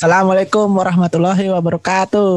Assalamualaikum 0.00 0.80
warahmatullahi 0.80 1.52
wabarakatuh. 1.52 2.32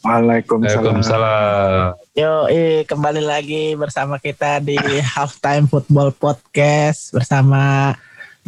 Waalaikumsalam. 0.00 0.96
Waalaikumsalam. 0.96 1.92
Yo, 2.16 2.48
eh, 2.48 2.88
kembali 2.88 3.20
lagi 3.20 3.76
bersama 3.76 4.16
kita 4.16 4.64
di 4.64 4.80
Halftime 5.04 5.68
Football 5.68 6.16
Podcast 6.16 7.12
bersama 7.12 7.92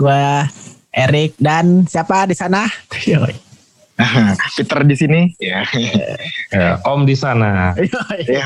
gua 0.01 0.48
Erik 0.97 1.37
dan 1.37 1.84
siapa 1.84 2.24
di 2.24 2.33
sana? 2.33 2.65
Yo, 3.05 3.21
Peter 4.57 4.81
di 4.85 4.95
sini. 4.97 5.21
Ya. 5.41 5.65
Ya, 6.53 6.77
Om 6.85 7.09
di 7.09 7.17
sana. 7.17 7.73
yo, 7.81 8.01
ya. 8.29 8.45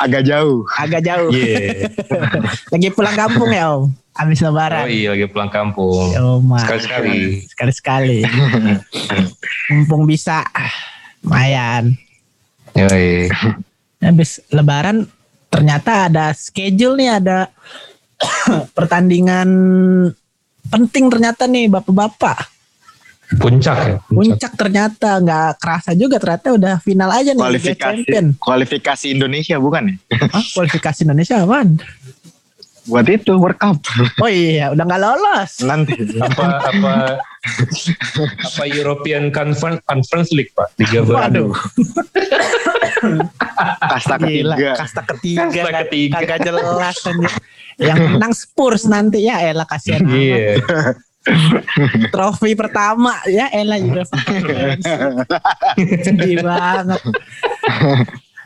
Agak 0.00 0.24
jauh. 0.24 0.64
agak 0.80 1.04
jauh. 1.04 1.28
Iya. 1.28 1.92
Lagi 2.72 2.88
pulang 2.92 3.16
kampung 3.16 3.52
ya 3.52 3.76
Om. 3.76 3.92
Habis 4.12 4.44
Oh 4.44 4.52
lebaran. 4.52 4.92
iya 4.92 5.16
lagi 5.16 5.24
pulang 5.24 5.48
kampung. 5.48 6.12
Mas. 6.44 6.68
Sekali-sekali. 6.68 7.48
Sekali-sekali. 7.48 8.18
Mumpung 9.72 10.04
bisa. 10.04 10.44
Lumayan. 11.24 11.96
Yoi. 12.76 13.32
Habis 14.04 14.44
lebaran 14.52 15.08
ternyata 15.48 16.12
ada 16.12 16.36
schedule 16.36 17.00
nih 17.00 17.08
ada 17.24 17.48
pertandingan 18.76 19.48
penting 20.68 21.08
ternyata 21.08 21.48
nih 21.48 21.72
bapak-bapak. 21.72 22.51
Puncak 23.32 23.78
ya. 23.80 23.96
Puncak 24.04 24.52
ternyata 24.54 25.16
nggak 25.16 25.56
kerasa 25.56 25.90
juga 25.92 26.20
ternyata 26.20 26.52
udah 26.52 26.74
final 26.78 27.08
aja 27.08 27.32
nih 27.32 27.40
Liga 27.40 27.42
Kualifikasi 27.42 27.80
Champion. 27.80 28.26
kualifikasi 28.36 29.06
Indonesia 29.08 29.56
bukan 29.56 29.82
ya? 29.88 29.96
Hah, 30.34 30.44
kualifikasi 30.52 31.00
Indonesia 31.02 31.40
apaan? 31.40 31.80
Buat 32.82 33.06
itu 33.08 33.32
World 33.32 33.56
Cup 33.56 33.78
Oh 34.18 34.26
iya, 34.26 34.68
udah 34.68 34.82
nggak 34.82 35.00
lolos. 35.00 35.52
nanti. 35.62 35.94
Apa 36.18 36.44
apa 36.60 36.94
apa 38.50 38.62
European 38.66 39.30
Conference 39.30 39.80
Conference 39.86 40.30
League 40.30 40.50
Pak? 40.52 40.74
Liga 40.76 41.00
Waduh, 41.00 41.46
baru. 41.46 41.48
Kasta 43.88 44.14
gila. 44.18 44.54
ketiga. 44.54 44.72
Kasta 44.76 45.02
ketiga. 45.06 45.42
Kasta 45.46 45.70
ketiga. 45.84 46.14
Kagak 46.20 46.38
jelas. 46.42 46.96
Yang 47.78 47.98
menang 48.08 48.32
Spurs 48.32 48.84
nanti 48.84 49.24
ya 49.24 49.40
elah 49.42 49.64
kasihan 49.64 50.02
amat. 50.02 50.12
Iya. 50.12 50.54
Trofi 52.08 52.52
pertama 52.52 53.14
ya 53.24 53.46
elah 53.50 53.78
juga. 53.78 54.02
Sedih 56.04 56.40
banget. 56.40 57.00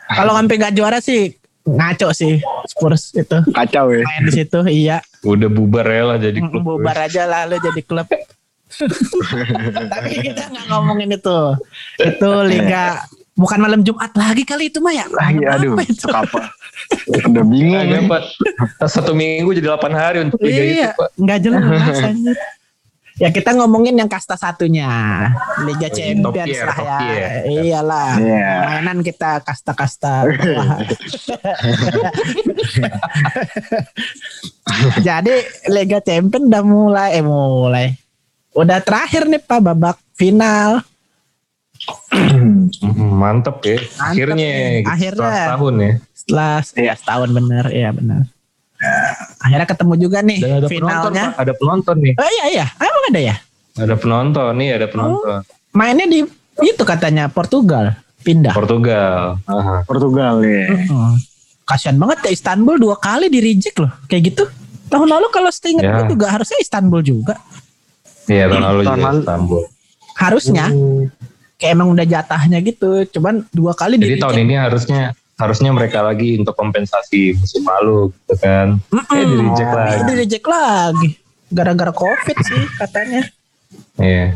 Kalau 0.07 0.33
sampai 0.35 0.55
nggak 0.57 0.75
juara 0.75 0.99
sih 0.99 1.35
ngaco 1.67 2.15
sih 2.15 2.39
Spurs 2.65 3.11
itu 3.11 3.43
Kacau 3.51 3.91
ya. 3.91 4.07
main 4.07 4.23
di 4.23 4.33
situ 4.33 4.63
iya 4.65 5.03
Udah 5.21 5.51
bubar 5.51 5.83
ya 5.83 6.03
lah 6.05 6.17
jadi 6.17 6.39
klub. 6.39 6.63
bubar 6.63 6.95
aja 7.01 7.27
lah 7.27 7.43
lu 7.43 7.59
jadi 7.59 7.83
klub 7.83 8.07
tapi 9.91 10.15
kita 10.23 10.47
nggak 10.47 10.67
ngomongin 10.69 11.11
itu 11.13 11.39
itu 11.99 12.31
liga 12.45 13.03
bukan 13.35 13.59
malam 13.59 13.81
Jumat 13.83 14.15
lagi 14.15 14.43
kali 14.43 14.71
itu 14.71 14.79
mah 14.79 14.95
ya 14.95 15.07
Lagi 15.09 15.43
aduh, 15.43 15.75
itu? 15.83 16.07
apa? 16.09 16.55
Udah 17.27 17.43
bingung. 17.43 17.77
Agak 17.77 17.99
nih. 17.99 18.09
Pak. 18.09 18.23
Satu 18.87 19.13
minggu 19.13 19.51
jadi 19.51 19.67
8 19.71 19.91
hari 19.91 20.19
untuk 20.23 20.39
Liga 20.39 20.56
itu 20.56 20.73
iya 20.79 20.91
Pak. 20.93 21.09
nggak 21.15 21.39
jelas 21.41 21.62
anjir. 22.00 22.37
Ya 23.16 23.32
kita 23.32 23.56
ngomongin 23.56 23.97
yang 23.97 24.06
kasta 24.06 24.37
satunya 24.37 24.88
Liga 25.65 25.88
Top 25.88 25.97
Champions 25.97 26.60
lah 26.60 26.78
ya 27.09 27.28
iyalah 27.49 28.12
Iya. 28.21 28.49
mainan 28.69 29.00
kita 29.00 29.41
kasta-kasta 29.41 30.28
jadi 35.00 35.34
Liga 35.69 35.99
Champions 36.00 36.44
udah 36.44 36.62
mulai 36.62 37.09
eh 37.16 37.25
mulai 37.25 37.97
udah 38.53 38.81
terakhir 38.81 39.25
nih 39.25 39.41
pak 39.41 39.60
babak 39.60 39.97
final 40.12 40.84
Mantep 43.21 43.56
ya. 43.62 43.76
Mantep 43.76 44.00
Akhirnya 44.00 44.50
Akhirnya. 44.88 45.12
setelah 45.12 45.49
tahun 45.56 45.75
ya. 45.76 45.93
setelah 46.16 46.55
ya 46.75 46.94
setahun 46.97 47.31
bener 47.32 47.65
ya 47.69 47.91
akhirnya 49.38 49.66
ketemu 49.66 49.94
juga 49.98 50.19
nih 50.20 50.38
Dan 50.38 50.50
ada 50.53 50.66
penonton 50.66 50.70
finalnya 51.10 51.25
Pak. 51.26 51.38
Ada 51.38 51.53
penonton 51.54 51.97
nih. 51.98 52.14
oh 52.14 52.31
iya 52.31 52.44
iya 52.50 52.66
emang 52.76 53.04
ada 53.06 53.20
ya 53.22 53.37
Ada 53.76 53.94
penonton 53.94 54.50
nih, 54.54 54.69
ada 54.72 54.87
penonton. 54.87 55.38
mainnya 55.70 56.06
di 56.06 56.20
itu 56.59 56.82
katanya 56.82 57.26
Portugal 57.26 57.92
pindah 58.19 58.53
Portugal. 58.53 59.37
Aha. 59.44 59.84
Portugal 59.84 60.41
ya. 60.41 60.66
Heeh. 60.69 61.12
kasihan 61.62 61.94
banget 61.94 62.19
ya 62.22 62.31
Istanbul 62.32 62.76
dua 62.76 62.97
kali 62.97 63.26
di 63.26 63.38
reject 63.38 63.76
loh 63.76 63.91
kayak 64.04 64.22
gitu 64.28 64.44
tahun 64.87 65.08
lalu 65.08 65.26
kalau 65.28 65.48
seingat 65.48 65.82
Ya. 65.82 65.93
gue 65.98 66.14
juga 66.14 66.31
harusnya 66.31 66.58
Istanbul 66.58 67.00
juga 67.00 67.34
Iya 68.25 68.47
tahun 68.48 68.62
lalu 68.62 68.81
juga 68.82 68.97
lalu. 69.00 69.20
Istanbul. 69.20 69.62
harusnya 70.14 70.64
kayak 71.56 71.72
emang 71.72 71.88
udah 71.91 72.04
jatahnya 72.04 72.58
gitu 72.60 72.91
cuman 73.10 73.44
dua 73.50 73.72
kali 73.72 73.97
di 73.97 74.08
Jadi 74.08 74.19
tahun 74.19 74.38
ini 74.41 74.54
harusnya 74.56 75.00
harusnya 75.37 75.69
mereka 75.69 76.01
lagi 76.01 76.37
untuk 76.37 76.53
kompensasi 76.53 77.37
musim 77.37 77.63
lalu 77.63 78.09
gitu 78.11 78.35
kan. 78.39 78.81
Eh 79.11 79.23
di 79.23 79.37
reject 79.39 79.71
lagi. 79.71 80.01
di 80.03 80.15
reject 80.17 80.47
lagi 80.47 81.09
gara-gara 81.47 81.93
covid 81.93 82.37
sih 82.41 82.63
katanya 82.75 83.23
Iya. 83.97 84.35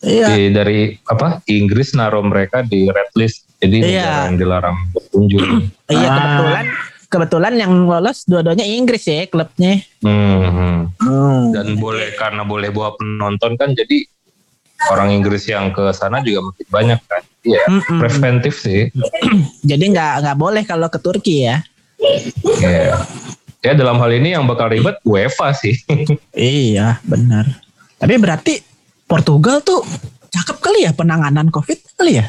iya 0.00 0.26
Di- 0.28 0.52
dari 0.52 0.78
apa? 1.02 1.40
Inggris 1.46 1.92
naruh 1.92 2.22
mereka 2.22 2.60
di 2.60 2.86
red 2.86 3.10
list. 3.14 3.46
Jadi 3.58 3.82
Iya. 3.84 4.02
negara 4.02 4.22
yang 4.24 4.36
dilarang 4.36 4.76
berkunjung. 4.92 5.48
iya 5.88 6.06
Ah. 6.06 6.14
kebetulan 6.14 6.66
kebetulan 7.08 7.54
yang 7.56 7.72
lolos 7.82 8.22
dua-duanya 8.24 8.62
Inggris 8.64 9.02
ya 9.02 9.24
klubnya 9.24 9.80
Hmm. 9.98 10.92
Hmm. 10.98 11.50
Dan 11.50 11.78
boleh 11.78 12.12
karena 12.14 12.42
boleh 12.42 12.68
bawa 12.68 12.94
penonton 12.94 13.54
kan 13.54 13.72
jadi 13.72 14.04
orang 14.90 15.10
Inggris 15.12 15.42
yang 15.44 15.70
ke 15.70 15.90
sana 15.90 16.20
juga 16.20 16.44
makin 16.44 16.66
banyak 16.68 17.00
kan. 17.04 17.22
Iya. 17.48 17.62
Mm-mm. 17.66 17.98
Preventif 17.98 18.54
sih. 18.58 18.92
jadi 19.62 19.84
nggak 19.88 20.12
nggak 20.20 20.36
boleh 20.36 20.62
kalau 20.62 20.86
ke 20.86 20.98
Turki 20.98 21.42
ya 21.42 21.64
Iya. 22.58 23.00
Ya 23.58 23.72
dalam 23.74 23.98
hal 23.98 24.12
ini 24.12 24.30
yang 24.30 24.44
bakal 24.44 24.68
ribet 24.68 25.00
UEFA 25.02 25.50
sih. 25.52 25.74
iya 26.36 27.00
benar 27.02 27.48
tapi 27.96 28.14
berarti 28.14 28.62
Portugal 29.02 29.58
tuh 29.58 29.82
cakep 30.28 30.56
kali 30.58 30.84
ya 30.84 30.92
penanganan 30.92 31.48
covid 31.48 31.80
kali 31.94 32.20
ya 32.20 32.26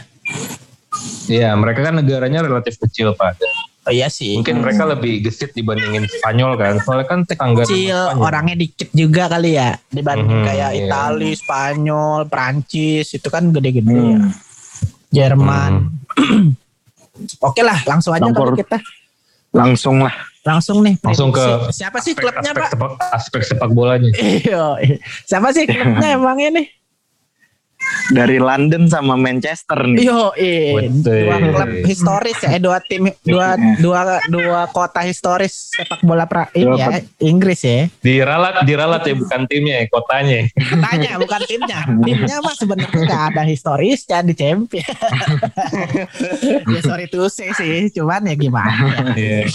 Iya, 1.27 1.53
mereka 1.53 1.85
kan 1.85 1.93
negaranya 1.95 2.41
relatif 2.41 2.75
kecil 2.77 3.13
Pak. 3.13 3.37
oh 3.85 3.93
iya 3.93 4.09
sih 4.09 4.33
Mungkin 4.35 4.59
mereka 4.59 4.81
lebih 4.83 5.21
gesit 5.21 5.53
dibandingin 5.53 6.09
Spanyol 6.09 6.57
kan. 6.57 6.81
Soalnya 6.81 7.05
kan 7.05 7.19
tetangga 7.21 7.63
kecil 7.63 7.93
orangnya 8.17 8.57
dikit 8.57 8.89
juga 8.91 9.29
kali 9.29 9.53
ya 9.53 9.77
dibanding 9.87 10.41
Mhm, 10.41 10.43
kayak 10.43 10.69
iya. 10.71 10.81
Itali, 10.83 11.31
Spanyol, 11.33 12.25
Prancis 12.25 13.13
itu 13.13 13.27
kan 13.27 13.49
gede-gede 13.49 13.93
ya. 13.93 14.19
Hmm. 15.09 15.15
Jerman. 15.15 15.73
Oke 17.47 17.61
lah, 17.65 17.77
langsung 17.83 18.15
aja 18.15 18.29
kali 18.29 18.61
kita. 18.61 18.77
Langsung 19.51 20.05
lah. 20.05 20.13
Langsung 20.47 20.79
nih. 20.81 20.95
Langsung 21.03 21.29
ke 21.35 21.45
siapa 21.75 21.99
sih 21.99 22.15
aspek, 22.15 22.23
klubnya, 22.31 22.51
aspek 22.55 22.63
Pak? 22.63 22.69
sepak, 22.71 22.91
aspek 23.11 23.41
sepak 23.43 23.69
bolanya. 23.75 24.09
Iya, 24.39 24.79
siapa 25.27 25.51
sih 25.51 25.67
klubnya 25.67 26.07
emangnya 26.17 26.49
nih? 26.61 26.65
Dari 28.09 28.41
London 28.41 28.89
sama 28.89 29.13
Manchester 29.13 29.85
nih. 29.85 30.01
Yo, 30.01 30.33
eh, 30.33 30.89
dua 30.89 31.37
klub 31.37 31.69
historis 31.85 32.37
ya, 32.41 32.57
eh, 32.57 32.61
dua 32.61 32.77
tim, 32.81 33.09
dua 33.21 33.53
dua 33.77 34.17
dua 34.25 34.61
kota 34.73 35.05
historis 35.05 35.69
sepak 35.77 36.01
bola 36.01 36.25
pra, 36.25 36.49
ini 36.57 36.73
ya, 36.73 37.01
Inggris 37.21 37.61
ya. 37.61 37.85
Diralat, 38.01 38.65
diralat 38.65 39.05
ya 39.05 39.13
bukan 39.13 39.41
timnya, 39.45 39.75
ya, 39.81 39.85
kotanya. 39.93 40.39
Tanya 40.57 41.11
bukan 41.21 41.41
timnya, 41.45 41.79
timnya 41.85 42.35
mah 42.41 42.55
sebenarnya 42.57 43.01
nggak 43.05 43.23
ada 43.33 43.41
historis 43.45 44.05
dan 44.09 44.25
di 44.25 44.33
champion. 44.33 44.85
ya 46.73 46.79
sorry 46.81 47.05
to 47.09 47.29
say 47.29 47.53
sih, 47.53 47.93
cuman 47.93 48.25
ya 48.25 48.35
gimana? 48.37 49.13
ya. 49.13 49.45
Iya. 49.45 49.49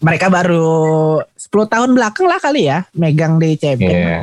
Mereka 0.00 0.32
baru 0.32 1.20
10 1.36 1.72
tahun 1.72 1.90
belakang 1.92 2.24
lah 2.24 2.40
kali 2.40 2.68
ya 2.68 2.88
megang 2.96 3.36
di 3.36 3.56
champion. 3.56 3.92
Iya. 3.92 4.20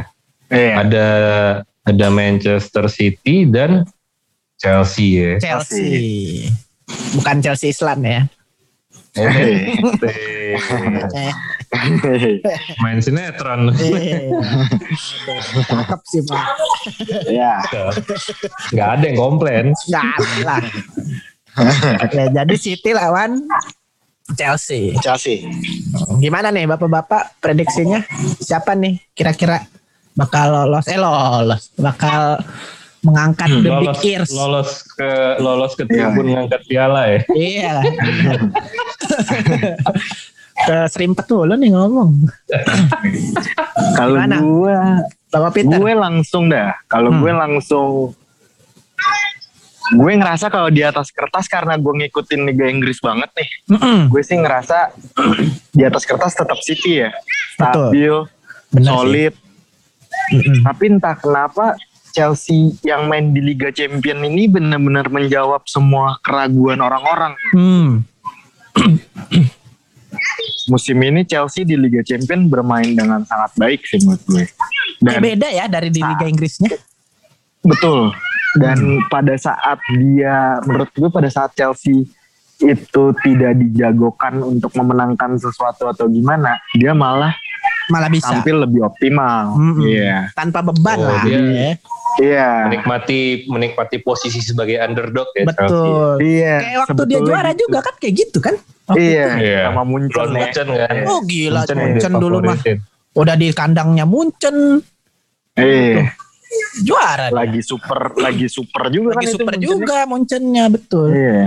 Iya. 0.47 0.73
Ada 0.81 1.07
ada 1.88 2.07
Manchester 2.12 2.92
City 2.92 3.48
dan 3.48 3.88
Chelsea 4.60 5.16
ya. 5.16 5.31
Chelsea. 5.39 6.51
Bukan 7.16 7.39
Chelsea 7.39 7.72
Island 7.72 8.01
ya. 8.04 8.22
Eh, 9.18 9.74
Main 12.84 13.01
sinetron. 13.01 13.74
eh. 13.74 14.30
Cakep 15.69 16.01
sih 16.06 16.22
Pak. 16.22 16.45
Ya. 17.31 17.57
Nggak 18.75 18.89
ada 19.00 19.04
yang 19.07 19.18
komplain. 19.18 19.66
Ada 19.74 20.38
lah. 20.45 20.62
ya, 22.13 22.25
jadi 22.30 22.56
City 22.62 22.94
lawan 22.94 23.50
Chelsea. 24.38 24.94
Chelsea. 25.01 25.50
Gimana 26.22 26.54
nih 26.54 26.69
bapak-bapak 26.69 27.42
prediksinya? 27.42 28.06
Siapa 28.38 28.78
nih 28.78 29.01
kira-kira 29.18 29.66
bakal 30.17 30.47
lolos? 30.49 30.85
Eh 30.89 30.97
lolos. 30.97 31.69
Bakal 31.77 32.41
mengangkat 33.05 33.47
the 33.47 33.61
big 33.61 33.71
lolos, 33.71 33.97
ears. 34.03 34.29
lolos 34.33 34.69
ke 34.91 35.09
lolos 35.39 35.71
ke 35.77 35.85
tribun 35.85 36.27
ngangkat 36.27 36.61
piala 36.65 37.01
ya. 37.07 37.19
Iya. 37.31 37.75
Ke 40.57 40.89
serimpet 40.89 41.29
dulu 41.29 41.53
nih 41.53 41.69
ngomong. 41.69 42.11
Kalau 43.93 44.17
gua 44.41 45.05
Bapak 45.27 45.51
Peter. 45.53 45.77
Gue 45.77 45.93
langsung 45.93 46.49
dah. 46.49 46.73
Kalau 46.87 47.11
Hmm. 47.13 47.21
gue 47.21 47.33
langsung 47.35 47.89
gue 49.87 50.11
ngerasa 50.19 50.51
kalau 50.51 50.67
di 50.67 50.83
atas 50.83 51.15
kertas 51.15 51.47
karena 51.47 51.79
gue 51.79 51.93
ngikutin 51.95 52.43
Liga 52.43 52.67
Inggris 52.67 52.99
banget 52.99 53.31
nih. 53.37 53.49
Mm-mm. 53.71 53.99
Gue 54.11 54.19
sih 54.19 54.35
ngerasa 54.35 54.91
di 55.71 55.83
atas 55.85 56.03
kertas 56.03 56.35
tetap 56.35 56.59
City 56.59 57.07
ya. 57.07 57.11
Betul. 57.55 57.87
Stabil, 57.87 58.15
Benar 58.73 58.91
sih. 59.07 59.31
Mm-mm. 60.33 60.63
Tapi 60.65 60.83
entah 60.91 61.15
kenapa 61.15 61.77
Chelsea 62.17 62.73
yang 62.81 63.05
main 63.05 63.29
di 63.29 63.41
Liga 63.45 63.69
Champion 63.69 64.25
ini 64.25 64.49
benar-benar 64.49 65.05
menjawab 65.13 65.69
semua 65.69 66.17
keraguan 66.25 66.81
orang-orang. 66.81 67.37
Hmm. 67.53 68.01
Musim 70.73 70.97
ini 70.99 71.23
Chelsea 71.23 71.61
di 71.63 71.77
Liga 71.77 72.01
Champion 72.01 72.49
bermain 72.49 72.89
dengan 72.97 73.21
sangat 73.21 73.53
baik 73.55 73.85
sih 73.85 74.01
menurut 74.01 74.23
gue. 74.25 74.43
Dan 74.97 75.21
beda 75.21 75.47
ya 75.53 75.69
dari 75.69 75.93
di 75.93 76.01
Liga 76.01 76.25
Inggrisnya. 76.25 76.73
betul. 77.61 78.09
Dan 78.57 79.05
pada 79.13 79.37
saat 79.37 79.77
dia 79.93 80.57
menurut 80.65 80.89
gue 80.97 81.09
pada 81.13 81.29
saat 81.29 81.53
Chelsea 81.53 82.09
itu 82.57 83.03
tidak 83.21 83.53
dijagokan 83.61 84.41
untuk 84.41 84.73
memenangkan 84.73 85.37
sesuatu 85.37 85.85
atau 85.85 86.09
gimana, 86.09 86.57
dia 86.73 86.97
malah 86.97 87.37
Malah 87.88 88.10
bisa. 88.10 88.28
tampil 88.30 88.56
lebih 88.60 88.84
optimal. 88.84 89.56
Iya. 89.80 90.31
Tanpa 90.31 90.60
beban 90.62 90.98
Oh, 90.98 91.07
lah. 91.07 91.22
dia- 91.24 91.39
ya. 91.39 91.72
Iya. 92.18 92.50
menikmati 92.66 93.19
menikmati 93.45 93.98
posisi 94.00 94.42
sebagai 94.42 94.75
underdog 94.78 95.30
ya. 95.31 95.45
Chelsea. 95.45 95.69
Betul. 95.69 96.10
Iya. 96.19 96.56
Kayak 96.57 96.78
waktu 96.80 96.89
dia 96.89 96.98
sebetulnya 96.98 97.19
juara 97.24 97.50
gitu. 97.50 97.62
juga 97.63 97.80
kan 97.80 97.94
kayak 97.95 98.13
gitu 98.18 98.38
kan. 98.39 98.56
Waktu 98.88 99.00
Iya. 99.00 99.24
itu. 99.24 99.38
Iya. 99.39 99.60
Sama 99.63 99.84
muncul 99.84 100.18
Lawan 100.18 100.28
ya. 100.28 100.39
Munchen 100.39 100.68
kan. 100.74 100.95
Oh 101.06 101.19
gila, 101.22 101.60
Munchen 101.60 101.78
Munchen 101.78 102.13
dulu 102.18 102.38
mah. 102.42 102.57
Udah 103.13 103.36
di 103.36 103.48
kandangnya 103.51 104.06
Munchen. 104.06 104.56
Iya. 105.54 106.12
Juara. 106.80 107.28
dia. 107.28 107.36
Lagi 107.36 107.60
super, 107.62 108.00
lagi 108.16 108.48
super 108.48 108.84
juga 108.88 109.10
Lagi 109.12 109.18
kan 109.18 109.24
itu 109.25 109.36
super 109.36 109.54
Munchennya. 109.54 109.68
juga 109.69 109.98
Munchennya 110.06 110.66
betul. 110.69 111.07
Iya. 111.12 111.42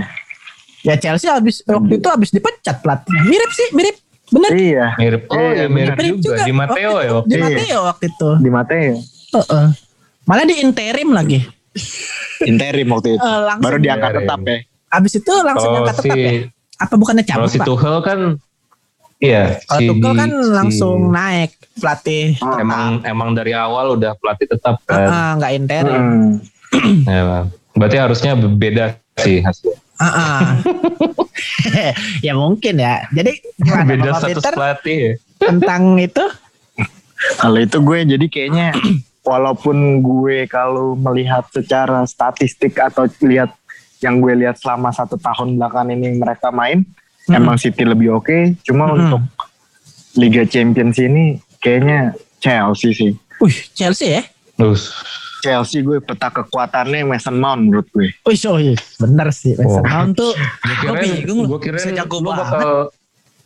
Ya 0.81 0.95
Chelsea 0.95 1.29
habis 1.29 1.61
waktu 1.63 1.93
itu 1.95 2.07
habis 2.07 2.29
dipecat 2.29 2.79
pelatihnya. 2.79 3.21
Mirip 3.23 3.51
sih, 3.51 3.67
mirip. 3.71 3.95
Bener. 4.31 4.49
Iya. 4.51 4.87
Mirip. 4.95 5.21
Oh 5.27 5.35
Iya, 5.37 5.51
ya 5.53 5.67
mirip 5.67 5.95
Mirip 5.95 6.15
juga. 6.17 6.35
Di 6.41 6.53
Matteo 6.53 6.89
waktu 6.89 6.97
ya 6.97 7.03
itu. 7.03 7.13
waktu 7.13 7.27
Di 7.27 7.35
itu. 7.35 7.43
Matteo 7.43 7.79
waktu 7.83 8.05
itu. 8.07 8.29
Di 8.37 8.49
Mateo. 8.49 8.93
Heeh. 9.31 9.65
Malah 10.23 10.45
di 10.45 10.55
interim 10.57 11.09
lagi. 11.11 11.39
Interim 12.43 12.87
waktu 12.89 13.09
itu. 13.11 13.21
Eh, 13.21 13.39
langsung 13.41 13.63
Baru 13.63 13.77
diangkat 13.77 14.09
Interim. 14.09 14.25
tetap 14.25 14.39
ya. 14.41 14.57
Habis 14.89 15.13
itu 15.15 15.33
langsung 15.37 15.69
Kalau 15.69 15.79
angkat 15.81 15.95
si 15.95 16.01
tetap 16.01 16.17
ya. 16.17 16.31
Apa 16.79 16.93
bukannya 16.95 17.23
kalau 17.23 17.37
cabut 17.39 17.49
si 17.49 17.57
Pak? 17.57 17.65
Tuchel 17.67 17.97
kan 18.01 18.19
iya. 19.17 19.43
Kalau 19.61 19.79
si- 19.79 19.87
Tuchel 19.89 20.13
kan 20.13 20.29
si- 20.31 20.51
langsung 20.51 20.97
naik 21.07 21.51
pelatih. 21.73 22.25
emang 22.57 22.87
emang 23.03 23.29
dari 23.31 23.51
awal 23.51 23.93
udah 23.93 24.15
pelatih 24.15 24.47
tetap 24.47 24.79
kan. 24.83 24.97
Heeh, 24.97 25.29
nggak 25.37 25.51
interim. 25.53 26.01
Hmm. 26.01 26.29
Ya, 27.03 27.45
berarti 27.73 27.97
harusnya 27.97 28.31
beda 28.33 28.85
sih 29.17 29.39
hasilnya. 29.39 29.77
Heeh. 30.01 30.41
ya 32.25 32.33
mungkin 32.33 32.75
ya. 32.75 33.05
Jadi 33.09 33.31
gimana 33.55 33.85
Beda 33.85 34.01
Bapak 34.09 34.19
status 34.19 34.35
Peter 34.35 34.53
pelatih 34.53 34.97
ya. 34.97 35.13
tentang 35.37 35.81
itu? 35.95 36.25
Kalau 37.37 37.57
itu 37.57 37.77
gue 37.77 37.97
jadi 38.07 38.25
kayaknya 38.27 38.67
walaupun 39.21 40.01
gue 40.01 40.49
kalau 40.49 40.97
melihat 40.97 41.45
secara 41.47 42.01
statistik 42.03 42.75
atau 42.75 43.05
lihat 43.21 43.53
yang 44.01 44.17
gue 44.17 44.33
lihat 44.35 44.57
selama 44.57 44.89
satu 44.89 45.13
tahun 45.15 45.55
belakang 45.55 45.93
ini 45.93 46.17
mereka 46.17 46.49
main 46.49 46.81
Hmm. 47.21 47.37
emang 47.37 47.53
City 47.53 47.85
lebih 47.85 48.17
oke. 48.17 48.57
Cuma 48.65 48.89
Hmm. 48.89 48.97
untuk 48.97 49.21
Liga 50.17 50.41
Champions 50.41 50.97
ini 50.97 51.37
kayaknya 51.61 52.17
Chelsea 52.41 52.89
sih. 52.91 53.13
Wih, 53.37 53.53
Chelsea 53.71 54.17
ya? 54.17 54.25
Terus 54.57 54.89
Chelsea 55.41 55.81
gue 55.81 55.97
peta 55.97 56.29
kekuatannya 56.29 57.03
Mason 57.03 57.35
Mount 57.35 57.61
menurut 57.63 57.87
gue. 57.89 58.13
Wih, 58.21 58.37
oh 58.45 58.57
iya, 58.57 58.77
bener 58.95 59.27
sih. 59.31 59.53
Mason 59.53 59.81
Oh. 59.81 59.83
Mount 59.83 60.11
tuh 60.13 60.31
gue 60.31 61.43
gue 61.43 61.59
kira 61.59 61.75
bisa 61.75 61.89
jago 61.91 62.17
lu 62.17 62.29
banget. 62.29 62.45
bakal 62.47 62.69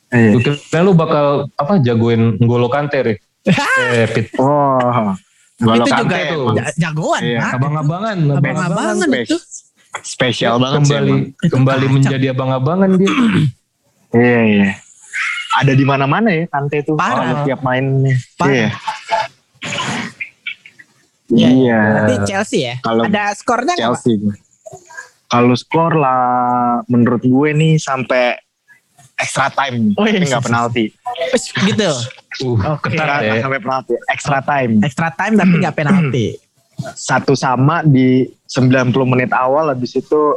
Iya. 0.07 0.29
gue 0.31 0.41
kira 0.43 0.79
lu 0.79 0.91
bakal 0.93 1.25
apa 1.51 1.73
jagoin 1.79 2.35
Ngolo 2.37 2.67
Kante 2.67 2.99
Rik. 3.01 3.19
eh 3.95 4.07
Pit 4.07 4.27
Oh, 4.37 5.15
Golo 5.55 5.75
itu 5.77 5.89
Kante 5.89 6.03
juga 6.03 6.17
ja- 6.53 6.75
jagoan, 6.81 7.21
Iya. 7.21 7.39
Abang-abangan 7.53 8.17
Abang-abangan 8.35 9.09
itu. 9.15 9.37
Spesial 9.97 10.59
banget 10.59 10.79
sih 10.81 10.91
kembali 10.91 11.07
emang. 11.09 11.21
Itu 11.39 11.47
kembali 11.49 11.85
menjadi 11.89 12.25
abang-abangan 12.29 12.89
dia. 12.93 13.11
Iya, 14.11 14.41
iya. 14.45 14.69
Ada 15.55 15.71
di 15.71 15.83
mana-mana 15.83 16.27
ya 16.29 16.43
Kante 16.45 16.83
tuh. 16.83 16.99
Parah. 16.99 17.23
Kalau 17.23 17.47
tiap 17.47 17.59
mainnya. 17.61 18.15
Parah. 18.35 18.51
Iya. 18.51 18.69
Iya, 21.27 21.47
Iya. 21.49 21.79
Tapi 21.97 22.13
Chelsea 22.23 22.59
ya? 22.63 22.75
Kalau 22.79 23.01
Ada 23.03 23.33
skornya? 23.33 23.73
Chelsea. 23.73 24.21
Kalau 25.25 25.53
skor 25.53 25.93
lah 25.93 26.21
menurut 26.85 27.19
gue 27.19 27.49
nih 27.51 27.75
sampai 27.75 28.37
extra 29.15 29.49
time, 29.49 29.95
Oh, 29.95 30.05
iya. 30.05 30.15
tapi 30.15 30.25
nggak 30.27 30.45
penalti. 30.45 30.85
Gitu. 31.65 31.89
Uh, 32.43 32.59
Oke. 32.69 32.91
ketat 32.91 32.99
Nggak 32.99 33.17
ya. 33.17 33.25
nggak 33.25 33.41
sampai 33.41 33.59
penalti, 33.59 33.93
extra 34.05 34.39
time. 34.41 34.73
Extra 34.83 35.09
time 35.09 35.33
tapi 35.35 35.53
nggak 35.57 35.75
penalti. 35.75 36.27
Satu 37.09 37.33
sama 37.33 37.81
di 37.81 38.27
90 38.45 38.91
menit 39.07 39.31
awal 39.31 39.71
habis 39.71 39.95
itu 39.95 40.35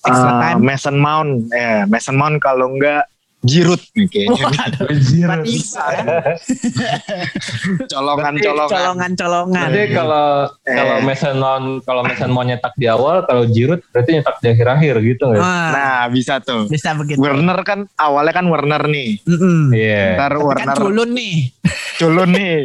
Extra 0.00 0.32
eh, 0.32 0.40
time. 0.42 0.60
Mason 0.64 0.96
Mount, 0.96 1.30
eh 1.52 1.84
Mason 1.84 2.16
Mount 2.16 2.36
kalau 2.38 2.72
enggak 2.72 3.04
Giroud 3.44 3.82
nih 3.92 4.06
kayaknya. 4.08 4.40
Waduh, 4.40 4.88
Anjir. 4.88 5.28
Empat 5.28 5.44
Isa 5.44 5.84
kan? 5.84 6.06
Colongan-colongan. 7.92 8.70
Colongan-colongan. 8.70 9.68
Jadi 9.68 9.82
kalau 9.92 10.26
Eh. 10.64 10.74
kalau 10.74 10.96
Mason 11.02 11.36
kalau 11.82 12.00
Mason 12.02 12.30
Mount 12.30 12.48
nyetak 12.48 12.72
di 12.74 12.86
awal, 12.86 13.24
kalau 13.24 13.44
Giroud 13.44 13.84
berarti 13.90 14.10
nyetak 14.14 14.36
di 14.40 14.48
akhir-akhir 14.48 14.94
gitu 15.02 15.24
nggak? 15.28 15.42
Nah 15.44 16.08
bisa 16.08 16.40
tuh. 16.40 16.66
bisa 16.66 16.96
begitu. 16.96 17.20
Werner 17.20 17.60
kan 17.62 17.84
awalnya 17.94 18.32
kan 18.32 18.46
Werner 18.46 18.82
nih. 18.84 19.20
Mm-mm. 19.24 19.70
Iya. 19.70 20.16
Ntar 20.16 20.30
Tapi 20.30 20.40
kan 20.40 20.46
Werner 20.48 20.76
culun 20.78 21.10
nih. 21.12 21.34
culun 22.00 22.28
nih. 22.30 22.56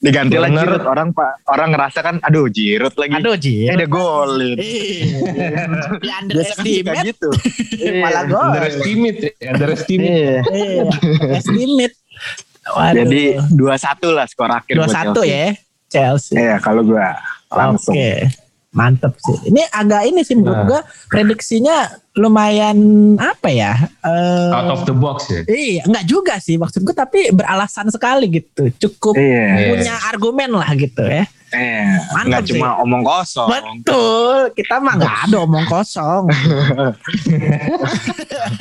Diganti 0.00 0.36
lah 0.36 0.48
Werner. 0.48 0.64
Giroud. 0.66 0.84
Orang 0.88 1.08
pak 1.12 1.30
orang 1.46 1.68
ngerasa 1.70 1.98
kan 2.00 2.16
aduh 2.20 2.48
Giroud 2.48 2.94
lagi. 2.96 3.12
Aduh, 3.14 3.34
Ji. 3.36 3.68
Eh, 3.68 3.76
dia 3.76 3.86
golin. 3.86 4.56
Iya. 4.56 5.62
Di 5.92 6.08
Biasa 6.08 6.08
kan 6.08 6.22
underestimate. 6.24 7.04
gitu. 7.04 7.28
Malah 8.00 8.24
gol. 8.26 8.46
Underestimate, 8.48 9.18
ya, 9.36 9.48
underestimate. 9.52 10.21
Iya. 10.22 10.40
Iya. 10.46 10.82
Estimate. 11.36 11.96
Waduh. 12.64 12.94
Jadi 12.96 13.22
2-1 13.50 13.58
lah 14.12 14.26
skor 14.26 14.46
akhir 14.48 14.72
dua 14.72 14.86
buat 14.86 14.94
satu 14.94 15.20
Chelsea. 15.20 15.34
ya 15.34 15.46
Chelsea. 15.88 16.34
Iya 16.34 16.54
kalau 16.58 16.82
gua 16.82 17.18
langsung. 17.48 17.92
Oke. 17.92 18.30
Mantep 18.72 19.12
sih. 19.18 19.52
Ini 19.52 19.68
agak 19.68 20.02
ini 20.06 20.22
sih 20.22 20.32
menurut 20.32 20.56
Nah. 20.56 20.66
gua 20.66 20.80
prediksinya 21.06 21.76
lumayan 22.14 22.78
apa 23.16 23.48
ya? 23.48 23.76
eh, 24.00 24.48
Out 24.50 24.70
of 24.70 24.80
the 24.84 24.94
box 24.94 25.28
ya. 25.28 25.44
Iya, 25.44 25.84
enggak 25.84 26.04
juga 26.06 26.34
sih 26.38 26.56
maksud 26.56 26.80
gua 26.80 26.96
tapi 26.96 27.28
beralasan 27.30 27.90
sekali 27.90 28.32
gitu. 28.32 28.72
Cukup 28.78 29.12
Iya. 29.14 29.44
Iya. 29.52 29.68
punya 29.68 29.94
argumen 30.06 30.50
lah 30.52 30.70
gitu 30.72 31.04
ya. 31.04 31.28
Mantap 31.52 32.26
Nggak 32.26 32.42
sih. 32.42 32.48
cuma 32.54 32.68
omong 32.78 33.02
kosong. 33.02 33.48
Betul. 33.48 34.36
Kita 34.52 34.74
mah 34.78 34.94
nggak 34.96 35.16
ada 35.26 35.36
omong 35.40 35.66
kosong. 35.66 36.22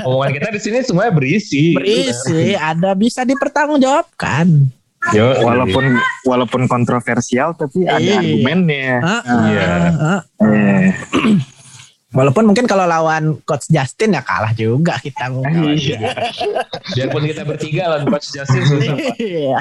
Omongan 0.02 0.32
kita 0.34 0.48
di 0.52 0.60
sini 0.60 0.78
semuanya 0.82 1.12
berisi. 1.12 1.74
Berisi, 1.74 2.54
ada 2.54 2.94
bisa 2.94 3.24
dipertanggungjawabkan. 3.24 4.48
Yo, 5.12 5.28
Walaupun 5.42 5.98
walaupun 6.24 6.62
kontroversial 6.66 7.52
tapi 7.52 7.84
ada 7.84 7.98
Iya. 7.98 8.22
argumennya. 8.22 8.94
Iya. 9.26 9.70
heeh. 10.38 10.86
Iya. 12.12 12.20
Walaupun 12.20 12.44
mungkin 12.44 12.68
kalau 12.68 12.84
lawan 12.84 13.40
Coach 13.42 13.72
Justin 13.72 14.12
ya 14.12 14.22
kalah 14.22 14.52
juga 14.52 15.00
kita. 15.00 15.32
Iya. 15.32 16.12
biarpun 16.92 17.24
kita 17.24 17.42
bertiga 17.42 17.88
lawan 17.88 18.04
Coach 18.06 18.36
Justin 18.36 18.62
susah. 18.62 18.96
Iya. 19.16 19.58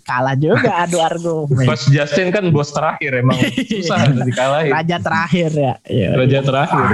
Kalah 0.00 0.32
juga 0.32 0.80
adu 0.80 0.96
argumen. 0.98 1.60
Coach 1.62 1.92
Justin 1.92 2.32
kan 2.32 2.48
bos 2.48 2.72
terakhir 2.72 3.20
emang 3.20 3.36
susah 3.68 4.00
dikalahin. 4.18 4.72
Raja 4.72 4.96
terakhir 4.98 5.50
ya. 5.52 5.74
Iya. 5.84 6.08
Raja 6.16 6.38
terakhir. 6.40 6.84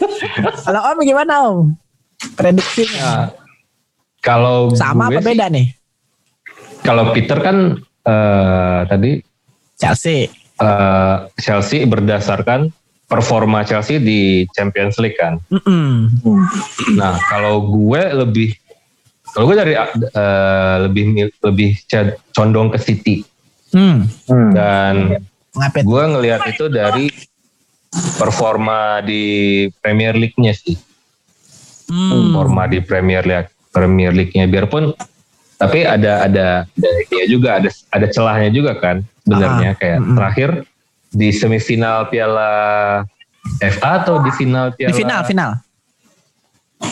Kalau 0.64 0.80
Om 0.86 0.98
gimana 1.02 1.34
Om? 1.46 1.58
Prediksinya 2.32 3.00
Nah, 3.00 3.26
kalau 4.20 4.72
sama 4.72 5.08
apa 5.08 5.16
gue 5.16 5.20
sih- 5.20 5.28
beda 5.30 5.46
nih? 5.48 5.66
Kalau 6.80 7.12
Peter 7.12 7.38
kan 7.38 7.56
eh, 8.02 8.80
tadi 8.86 9.20
Chelsea. 9.74 10.28
eh, 10.56 11.16
Chelsea 11.36 11.84
berdasarkan 11.84 12.68
performa 13.10 13.66
Chelsea 13.66 13.98
di 13.98 14.20
Champions 14.54 14.94
League 14.96 15.18
kan. 15.18 15.42
Mm-mm. 15.50 16.14
Nah, 16.94 17.18
kalau 17.26 17.66
gue 17.66 17.98
lebih 18.14 18.54
kalau 19.30 19.50
gue 19.50 19.56
dari 19.58 19.74
eh, 19.74 20.76
lebih 20.86 21.04
lebih 21.42 21.70
condong 22.30 22.70
ke 22.70 22.78
City 22.78 23.16
Hmm. 23.70 24.02
Hmm. 24.26 24.50
dan 24.50 24.94
Ngapet. 25.50 25.82
gue 25.82 26.02
ngelihat 26.08 26.42
itu 26.48 26.66
dari 26.66 27.06
performa 28.16 28.98
di 29.00 29.22
Premier 29.78 30.14
League-nya 30.14 30.50
sih. 30.50 30.74
Hmm. 31.86 32.30
Performa 32.30 32.66
di 32.66 32.78
Premier 32.78 33.22
League 33.22 33.50
Premier 33.70 34.10
League-nya 34.10 34.46
biarpun 34.46 34.90
tapi 35.54 35.84
ada 35.84 36.24
ada 36.24 36.46
ada 36.64 36.88
juga 37.28 37.60
ada 37.60 37.70
ada 37.90 38.06
celahnya 38.08 38.50
juga 38.50 38.74
kan. 38.74 39.02
sebenarnya 39.20 39.70
Ah, 39.70 39.78
kayak 39.78 39.98
mm-mm. 40.00 40.16
terakhir 40.16 40.50
di 41.10 41.28
semifinal 41.30 42.06
Piala 42.06 42.50
FA 43.60 43.90
atau 43.98 44.22
di 44.22 44.30
final 44.30 44.70
Piala 44.72 44.90
Di 44.90 44.96
final, 44.96 45.20
final. 45.22 45.50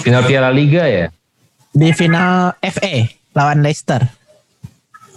final 0.02 0.22
Piala 0.22 0.50
Liga 0.50 0.84
ya? 0.84 1.06
Di 1.70 1.90
final 1.90 2.52
FA 2.58 2.94
lawan 3.32 3.62
Leicester. 3.62 4.02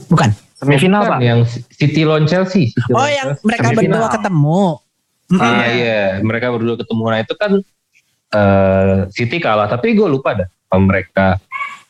Bukan. 0.06 0.30
Semifinal 0.54 1.02
Bukan, 1.02 1.12
pak. 1.12 1.20
yang 1.20 1.40
City 1.72 2.06
lawan 2.06 2.26
Chelsea. 2.26 2.70
City 2.70 2.92
Oh, 2.92 3.00
lawan 3.00 3.10
yang 3.12 3.28
Chelsea. 3.32 3.44
mereka 3.44 3.64
Semifinal. 3.66 3.82
berdua 3.98 4.08
ketemu. 4.12 4.62
Ah 5.34 5.66
iya, 5.66 6.02
mereka 6.20 6.48
berdua 6.52 6.76
ketemu. 6.78 7.04
Nah 7.08 7.20
itu 7.20 7.34
kan 7.34 7.52
eh 8.32 8.98
City 9.10 9.38
kalah, 9.38 9.66
tapi 9.66 9.92
gue 9.92 10.06
lupa 10.06 10.36
dah 10.36 10.46
apa 10.46 10.78
mereka. 10.78 11.28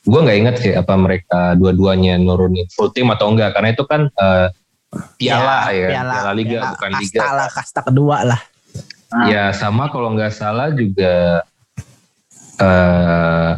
Gue 0.01 0.17
nggak 0.17 0.37
inget 0.37 0.55
sih 0.57 0.71
apa 0.71 0.93
mereka 0.95 1.53
dua-duanya 1.53 2.15
nurunin 2.15 2.65
full 2.71 2.89
team 2.89 3.09
atau 3.09 3.29
enggak, 3.29 3.51
karena 3.51 3.69
itu 3.69 3.83
kan 3.83 4.07
eh, 4.07 4.47
piala 5.15 5.69
ya, 5.69 5.87
piala, 5.89 6.15
Liga 6.31 6.51
piala 6.53 6.69
bukan 6.73 6.89
kasta 6.93 7.01
Liga. 7.13 7.29
lah, 7.31 7.47
kasta 7.49 7.79
kedua 7.81 8.17
lah. 8.25 8.41
Ah. 9.09 9.27
Ya 9.27 9.43
sama 9.51 9.87
kalau 9.87 10.11
nggak 10.11 10.31
salah 10.31 10.69
juga 10.69 11.43
eh 12.57 13.51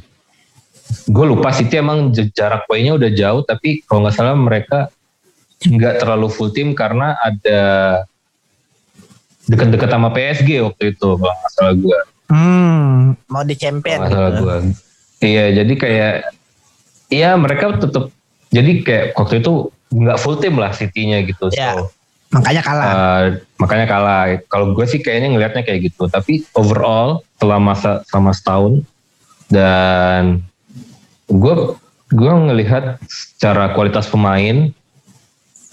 gue 1.05 1.25
lupa 1.25 1.49
City 1.49 1.75
emang 1.75 2.09
jarak 2.31 2.63
poinnya 2.63 2.93
udah 2.93 3.11
jauh 3.11 3.41
tapi 3.41 3.83
kalau 3.83 4.01
nggak 4.01 4.15
salah 4.15 4.33
mereka 4.33 4.87
nggak 5.61 5.99
terlalu 5.99 6.27
full 6.27 6.49
team 6.49 6.71
karena 6.71 7.13
ada 7.17 7.61
deket-deket 9.43 9.89
sama 9.89 10.09
PSG 10.09 10.63
waktu 10.63 10.83
itu 10.91 11.07
kalau 11.11 11.33
nggak 11.33 11.51
salah 11.51 11.75
gue 11.75 11.99
Hmm, 12.23 13.13
mau 13.27 13.43
di 13.43 13.53
champion 13.53 13.99
kalau 13.99 14.01
nggak 14.01 14.15
salah 14.15 14.31
gitu. 14.31 14.41
gue 14.41 14.55
iya 15.21 15.45
jadi 15.53 15.73
kayak 15.75 16.13
iya 17.09 17.29
mereka 17.35 17.75
tetap 17.75 18.09
jadi 18.47 18.71
kayak 18.79 19.05
waktu 19.13 19.35
itu 19.37 19.53
nggak 19.93 20.17
full 20.17 20.41
team 20.41 20.57
lah 20.57 20.73
City-nya 20.73 21.21
gitu 21.29 21.53
Ya. 21.53 21.77
so 21.77 21.93
Makanya 22.33 22.61
kalah. 22.65 22.89
Uh, 22.89 23.25
makanya 23.61 23.85
kalah. 23.85 24.21
Kalau 24.49 24.73
gue 24.73 24.85
sih 24.89 24.97
kayaknya 24.97 25.37
ngelihatnya 25.37 25.61
kayak 25.61 25.93
gitu. 25.93 26.09
Tapi 26.09 26.41
overall 26.57 27.21
setelah 27.37 27.61
masa 27.61 28.01
sama 28.09 28.33
setahun 28.33 28.81
dan 29.53 30.41
gue 31.29 31.55
gue 32.09 32.33
ngelihat 32.33 32.97
secara 33.05 33.73
kualitas 33.77 34.09
pemain 34.09 34.73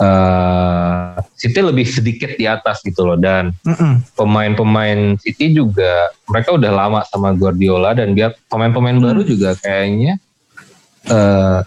uh, 0.01 1.17
City 1.37 1.61
lebih 1.65 1.89
sedikit 1.89 2.37
di 2.37 2.45
atas 2.45 2.85
gitu 2.85 3.09
loh 3.09 3.17
dan 3.17 3.57
pemain-pemain 4.13 5.17
City 5.17 5.57
juga 5.57 6.13
mereka 6.29 6.57
udah 6.57 6.73
lama 6.73 7.01
sama 7.09 7.33
Guardiola 7.33 7.97
dan 7.97 8.13
dia 8.13 8.33
pemain-pemain 8.53 9.01
baru 9.01 9.25
juga 9.25 9.57
kayaknya 9.57 10.21
eh, 11.09 11.61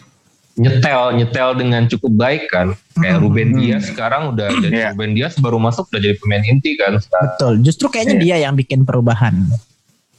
nyetel 0.54 1.18
nyetel 1.18 1.50
dengan 1.58 1.90
cukup 1.90 2.14
baik 2.14 2.44
kan 2.46 2.78
kayak 2.94 3.18
Hmm. 3.18 3.24
Ruben 3.26 3.58
Dias 3.58 3.90
sekarang 3.90 4.38
udah 4.38 4.54
jadi 4.62 4.70
Iya. 4.70 4.88
Ruben 4.94 5.12
Dias 5.18 5.34
baru 5.42 5.58
masuk 5.58 5.90
udah 5.90 5.98
jadi 6.00 6.16
pemain 6.16 6.46
inti 6.46 6.78
kan 6.78 6.94
sekarang. 6.98 7.30
Betul. 7.34 7.54
Justru 7.66 7.86
kayaknya 7.90 8.16
dia 8.22 8.36
yang 8.38 8.54
bikin 8.54 8.86
perubahan. 8.86 9.34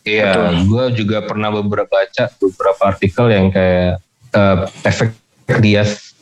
Iya, 0.05 0.53
gue 0.67 0.85
juga 0.93 1.23
pernah 1.23 1.49
beberapa 1.49 1.89
baca 1.89 2.29
beberapa 2.37 2.83
artikel 2.83 3.27
yang 3.31 3.49
kayak 3.49 4.03
eh, 4.35 4.59
efek 4.83 5.15
Dias 5.63 6.13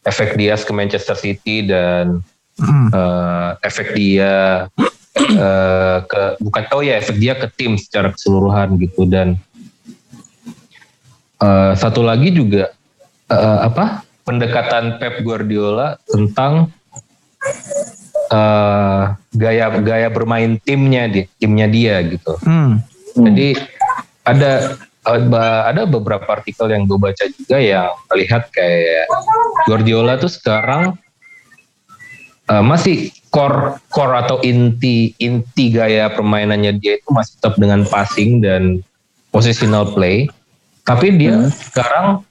efek 0.00 0.34
Dias 0.34 0.64
ke 0.64 0.72
Manchester 0.72 1.14
City 1.14 1.62
dan 1.62 2.24
Mm. 2.58 2.90
eh, 2.90 3.50
efek 3.62 3.94
dia 3.94 4.66
eh, 5.14 5.98
ke 6.02 6.22
bukan 6.42 6.62
oh 6.74 6.82
ya 6.82 6.98
efek 6.98 7.14
dia 7.14 7.38
ke 7.38 7.46
tim 7.52 7.78
secara 7.78 8.10
keseluruhan 8.10 8.74
gitu 8.82 9.06
dan 9.06 9.38
eh, 11.38 11.72
satu 11.74 12.02
lagi 12.02 12.34
juga 12.34 12.74
eh, 13.32 13.58
apa? 13.64 14.04
Pendekatan 14.24 15.00
Pep 15.00 15.24
Guardiola 15.24 15.96
tentang 16.04 16.68
eh, 18.28 19.02
gaya 19.36 19.66
gaya 19.80 20.08
bermain 20.12 20.60
timnya 20.60 21.08
di 21.08 21.24
timnya 21.40 21.66
dia 21.68 22.02
gitu. 22.04 22.36
Hmm. 22.44 22.84
jadi 23.18 23.58
ada 24.22 24.78
ada 25.64 25.88
beberapa 25.88 26.28
artikel 26.28 26.68
yang 26.68 26.84
gue 26.84 27.00
baca 27.00 27.24
juga 27.32 27.56
yang 27.56 27.88
melihat 28.12 28.44
kayak 28.52 29.08
Guardiola 29.64 30.20
tuh 30.20 30.28
sekarang 30.28 31.00
uh, 32.48 32.64
masih 32.64 33.12
core 33.32 33.80
core 33.92 34.20
atau 34.20 34.40
inti 34.44 35.16
inti 35.20 35.72
gaya 35.72 36.12
permainannya 36.12 36.76
dia 36.80 37.00
itu 37.00 37.08
masih 37.12 37.40
tetap 37.40 37.54
dengan 37.60 37.84
passing 37.88 38.44
dan 38.44 38.84
positional 39.28 39.92
play, 39.92 40.28
tapi 40.88 41.12
dia 41.16 41.52
sekarang 41.52 42.24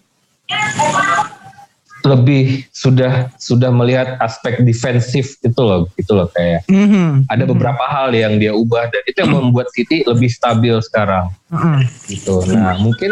lebih 2.08 2.64
sudah 2.72 3.28
sudah 3.36 3.68
melihat 3.68 4.16
aspek 4.24 4.64
defensif 4.64 5.36
itu 5.44 5.60
loh 5.60 5.92
gitu 6.00 6.16
loh 6.16 6.32
kayak 6.32 6.64
Mhm. 6.72 7.28
ada 7.28 7.44
beberapa 7.44 7.84
hal 7.84 8.16
yang 8.16 8.40
dia 8.40 8.56
ubah 8.56 8.88
dan 8.88 9.04
itu 9.04 9.18
yang 9.20 9.34
membuat 9.36 9.68
City 9.76 10.08
lebih 10.08 10.32
stabil 10.32 10.72
sekarang 10.80 11.28
Mm-mm. 11.52 11.84
gitu. 12.08 12.48
Nah 12.48 12.80
mungkin, 12.80 13.12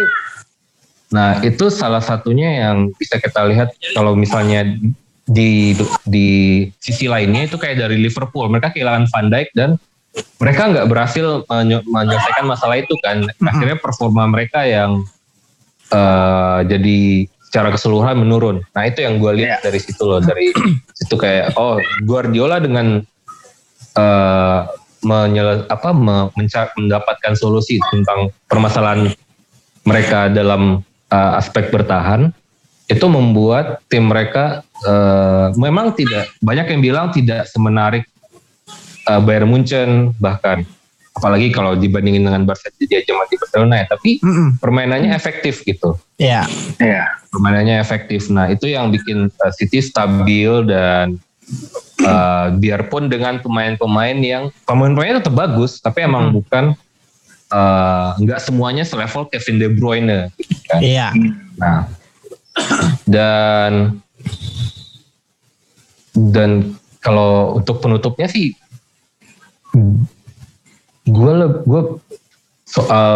nah 1.11 1.43
itu 1.43 1.67
salah 1.67 1.99
satunya 1.99 2.63
yang 2.63 2.95
bisa 2.95 3.19
kita 3.19 3.43
lihat 3.51 3.75
kalau 3.91 4.15
misalnya 4.15 4.63
di 5.25 5.75
di 6.05 6.29
sisi 6.77 7.09
lainnya 7.09 7.49
itu 7.49 7.57
kayak 7.57 7.81
dari 7.81 7.99
Liverpool 7.99 8.47
mereka 8.47 8.71
kehilangan 8.71 9.11
Van 9.11 9.27
Dijk 9.27 9.49
dan 9.57 9.69
mereka 10.39 10.71
nggak 10.71 10.87
berhasil 10.87 11.43
menye- 11.51 11.83
menyelesaikan 11.83 12.47
masalah 12.47 12.79
itu 12.79 12.95
kan. 13.03 13.27
Akhirnya 13.43 13.75
performa 13.75 14.23
mereka 14.23 14.63
yang 14.63 15.03
eh, 15.91 16.59
jadi 16.65 17.27
secara 17.45 17.71
keseluruhan 17.71 18.19
menurun. 18.19 18.59
Nah 18.75 18.83
itu 18.83 19.05
yang 19.05 19.21
gue 19.21 19.31
lihat 19.45 19.63
dari 19.63 19.79
situ 19.79 20.03
loh 20.03 20.19
dari 20.19 20.51
situ 20.99 21.15
kayak 21.15 21.55
oh 21.55 21.79
Guardiola 22.03 22.59
dengan 22.59 22.99
eh 23.95 24.61
menyele, 25.05 25.69
apa 25.69 25.93
me- 25.93 26.33
menca- 26.33 26.73
mendapatkan 26.73 27.37
solusi 27.37 27.77
tentang 27.93 28.33
permasalahan 28.49 29.13
mereka 29.85 30.27
dalam 30.33 30.81
eh, 31.13 31.31
aspek 31.37 31.69
bertahan 31.69 32.33
itu 32.85 33.05
membuat 33.05 33.85
tim 33.89 34.09
mereka 34.09 34.65
eh, 34.81 35.47
memang 35.55 35.93
tidak 35.93 36.33
banyak 36.41 36.65
yang 36.73 36.81
bilang 36.81 37.05
tidak 37.13 37.45
semenarik 37.45 38.03
eh, 39.05 39.21
Bayern 39.21 39.47
Munchen 39.47 40.17
bahkan 40.17 40.65
apalagi 41.15 41.47
kalau 41.49 41.79
dibandingin 41.79 42.27
dengan 42.27 42.43
Barca 42.43 42.67
dia 42.75 42.99
zaman 43.07 43.25
di 43.31 43.39
Barcelona 43.39 43.73
ya 43.81 43.85
tapi 43.87 44.11
Mm-mm. 44.19 44.59
permainannya 44.59 45.15
efektif 45.15 45.63
gitu 45.63 45.95
Ya. 46.15 46.47
Iya. 46.79 47.11
permainannya 47.27 47.83
efektif. 47.83 48.31
Nah 48.31 48.47
itu 48.47 48.71
yang 48.71 48.87
bikin 48.87 49.27
uh, 49.27 49.51
City 49.51 49.83
stabil 49.83 50.63
dan 50.63 51.19
uh, 52.07 52.47
biarpun 52.55 53.11
dengan 53.11 53.43
pemain-pemain 53.43 54.15
yang 54.23 54.47
pemain-pemainnya 54.63 55.19
tetap 55.19 55.35
bagus, 55.35 55.83
tapi 55.83 56.07
emang 56.07 56.31
bukan 56.31 56.71
uh, 57.51 58.15
nggak 58.15 58.39
semuanya 58.39 58.87
selevel 58.87 59.27
Kevin 59.27 59.59
De 59.59 59.67
Bruyne. 59.67 60.31
Gitu 60.39 60.55
kan. 60.71 60.79
Iya. 60.79 61.09
Nah 61.59 61.79
dan 63.03 63.99
dan 66.15 66.79
kalau 67.03 67.59
untuk 67.59 67.83
penutupnya 67.83 68.31
sih 68.31 68.55
gue 71.05 71.33
gue 71.63 71.81
soal 72.65 73.13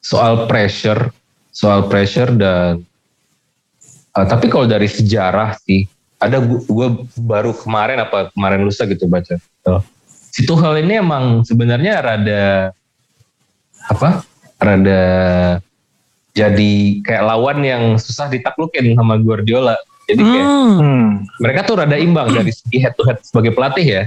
soal 0.00 0.48
pressure 0.48 1.12
soal 1.48 1.86
pressure 1.86 2.32
dan 2.32 2.80
uh, 4.12 4.26
tapi 4.26 4.48
kalau 4.48 4.64
dari 4.64 4.88
sejarah 4.88 5.56
sih 5.60 5.84
ada 6.16 6.40
gue 6.40 6.88
baru 7.20 7.52
kemarin 7.52 8.00
apa 8.00 8.32
kemarin 8.32 8.64
lusa 8.64 8.88
gitu 8.88 9.04
baca 9.04 9.36
uh, 9.68 9.80
si 10.08 10.44
Tuchel 10.44 10.80
ini 10.80 10.98
emang 10.98 11.44
sebenarnya 11.44 12.00
rada 12.00 12.44
apa 13.84 14.24
rada 14.56 15.02
jadi 16.34 16.72
kayak 17.04 17.22
lawan 17.22 17.60
yang 17.62 17.82
susah 17.94 18.26
ditaklukin 18.26 18.96
sama 18.96 19.20
Guardiola 19.20 19.76
jadi 20.04 20.20
kayak 20.20 20.46
Hmm. 20.64 20.80
Hmm. 20.80 21.08
mereka 21.38 21.60
tuh 21.68 21.76
rada 21.76 21.96
imbang 22.00 22.32
dari 22.32 22.48
segi 22.48 22.80
head 22.80 22.96
to 22.96 23.04
head 23.04 23.20
sebagai 23.20 23.52
pelatih 23.52 23.84
ya 23.84 24.02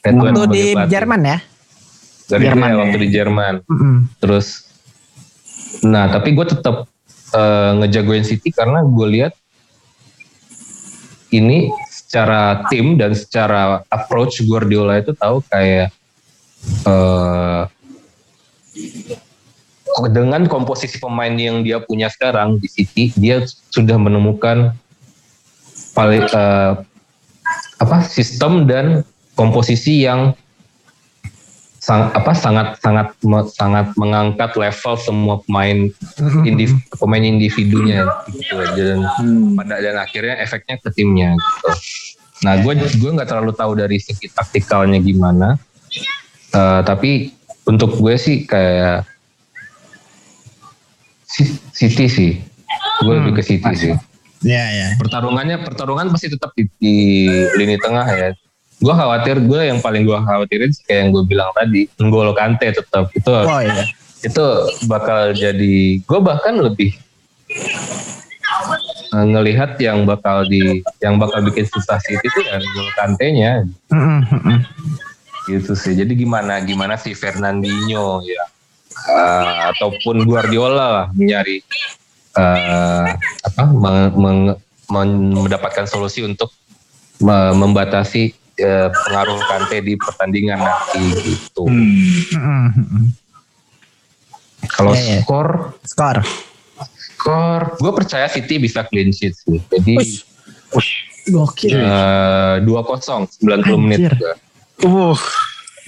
head 0.00 0.16
to 0.16 0.24
head 0.24 0.32
Waktu 0.32 0.40
sebagai 0.42 0.56
di 0.56 0.64
pelatih. 0.72 0.90
Jerman 0.90 1.20
ya. 1.22 1.38
Dari 2.30 2.46
Jerman 2.46 2.70
ya. 2.70 2.76
waktu 2.78 2.96
di 3.02 3.08
Jerman 3.10 3.54
Mm-mm. 3.66 3.96
terus 4.22 4.70
nah 5.82 6.06
tapi 6.08 6.32
gue 6.32 6.46
tetap 6.46 6.86
eh, 7.34 7.70
ngejagoin 7.82 8.22
City 8.22 8.54
karena 8.54 8.86
gue 8.86 9.06
lihat 9.10 9.34
ini 11.30 11.70
secara 11.90 12.66
tim 12.66 12.98
dan 12.98 13.14
secara 13.14 13.86
approach 13.86 14.42
Guardiola 14.42 14.98
itu 14.98 15.14
tahu 15.14 15.42
kayak 15.46 15.94
eh 16.86 17.62
dengan 20.10 20.46
komposisi 20.46 21.02
pemain 21.02 21.34
yang 21.34 21.66
dia 21.66 21.82
punya 21.82 22.06
sekarang 22.06 22.62
di 22.62 22.68
City 22.70 23.10
dia 23.18 23.42
sudah 23.74 23.98
menemukan 23.98 24.74
paling 25.94 26.24
eh, 26.30 26.72
apa 27.80 27.96
sistem 28.06 28.68
dan 28.68 29.02
komposisi 29.34 30.04
yang 30.04 30.36
sang, 31.80 32.12
apa 32.12 32.36
sangat 32.36 32.76
sangat 32.84 33.08
me- 33.24 33.48
sangat 33.48 33.90
mengangkat 33.96 34.52
level 34.52 34.94
semua 35.00 35.40
pemain 35.48 35.88
indiv, 36.48 36.76
pemain 37.00 37.24
individunya 37.24 38.04
gitu 38.28 38.60
dan 38.76 39.00
Hmm. 39.18 39.56
pada 39.56 39.80
dan 39.80 39.96
akhirnya 39.96 40.36
efeknya 40.38 40.76
ke 40.76 40.92
timnya 40.92 41.34
gitu. 41.34 41.68
Nah, 42.40 42.56
gue 42.60 42.72
gue 42.76 43.10
nggak 43.10 43.28
terlalu 43.28 43.52
tahu 43.52 43.72
dari 43.76 43.96
segi 44.00 44.28
taktikalnya 44.32 45.00
gimana. 45.00 45.56
Uh, 46.52 46.80
tapi 46.84 47.32
untuk 47.68 47.96
gue 48.00 48.16
sih 48.16 48.44
kayak 48.44 49.08
City 51.72 52.06
sih. 52.10 52.32
Gue 53.00 53.14
hmm, 53.16 53.20
lebih 53.24 53.32
ke 53.40 53.42
City 53.44 53.72
sih. 53.76 53.94
Iya, 54.42 54.64
ya. 54.72 54.88
Pertarungannya 54.98 55.62
pertarungan 55.62 56.10
pasti 56.10 56.32
tetap 56.32 56.50
di, 56.56 56.66
di 56.80 56.96
lini 57.54 57.76
tengah 57.78 58.06
ya. 58.08 58.28
Gue 58.80 58.94
khawatir 58.96 59.36
gue 59.44 59.60
yang 59.68 59.78
paling 59.84 60.08
gue 60.08 60.16
khawatirin 60.16 60.72
kayak 60.88 60.98
yang 61.04 61.08
gue 61.12 61.24
bilang 61.28 61.50
tadi, 61.52 61.84
N'Golo 62.00 62.32
Kante 62.32 62.72
tetap 62.72 63.12
itu. 63.12 63.28
Oh 63.28 63.60
iya. 63.60 63.84
Itu 64.24 64.44
bakal 64.88 65.36
jadi 65.36 66.00
gue 66.00 66.20
bahkan 66.20 66.56
lebih 66.56 66.96
uh, 69.12 69.26
ngelihat 69.28 69.76
yang 69.84 70.08
bakal 70.08 70.48
di 70.48 70.80
yang 71.04 71.20
bakal 71.20 71.44
bikin 71.44 71.68
susah 71.68 72.00
City 72.00 72.24
itu 72.24 72.40
ya 72.40 72.56
N'Golo 72.56 72.90
Kante-nya. 72.96 73.68
gitu 75.48 75.72
sih. 75.76 75.92
Jadi 75.92 76.16
gimana 76.16 76.60
gimana 76.64 76.96
si 76.96 77.12
Fernandinho 77.12 78.24
ya 78.24 78.44
uh, 79.08 79.72
ataupun 79.76 80.24
Guardiola 80.24 80.86
lah 80.88 81.06
mencari 81.12 81.64
uh, 82.36 83.06
apa 83.44 83.62
meng, 84.16 84.56
meng, 84.88 85.10
mendapatkan 85.44 85.86
solusi 85.88 86.24
untuk 86.26 86.52
me, 87.22 87.54
membatasi 87.56 88.36
uh, 88.62 88.88
pengaruh 88.92 89.40
Kante 89.48 89.80
di 89.82 89.96
pertandingan 89.96 90.60
nanti 90.60 91.02
gitu. 91.24 91.64
Hmm. 91.66 93.10
Kalau 94.70 94.92
yeah, 94.94 95.18
yeah. 95.18 95.22
skor, 95.24 95.74
skor, 95.82 96.16
skor, 97.16 97.62
gue 97.80 97.92
percaya 97.96 98.28
City 98.28 98.60
bisa 98.60 98.84
clean 98.86 99.10
sheet 99.10 99.34
sih. 99.34 99.58
Jadi, 99.72 99.96
ush, 100.76 100.92
gokil. 101.32 101.80
Dua 102.64 102.80
kosong, 102.84 103.26
sembilan 103.28 103.60
puluh 103.64 103.80
menit. 103.80 104.14
Uh, 104.84 105.16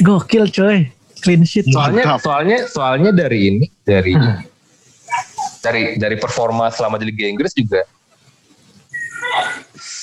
gokil 0.01 0.49
coy, 0.51 0.89
clean 1.21 1.45
sheet. 1.45 1.69
Soalnya, 1.69 2.17
soalnya, 2.19 2.59
soalnya 2.67 3.11
dari 3.13 3.39
ini, 3.53 3.67
dari 3.85 4.17
hmm 4.17 4.51
dari 5.63 5.95
dari 5.95 6.19
performa 6.19 6.75
selama 6.75 6.99
di 6.99 7.07
Liga 7.07 7.23
Inggris 7.23 7.55
juga 7.55 7.87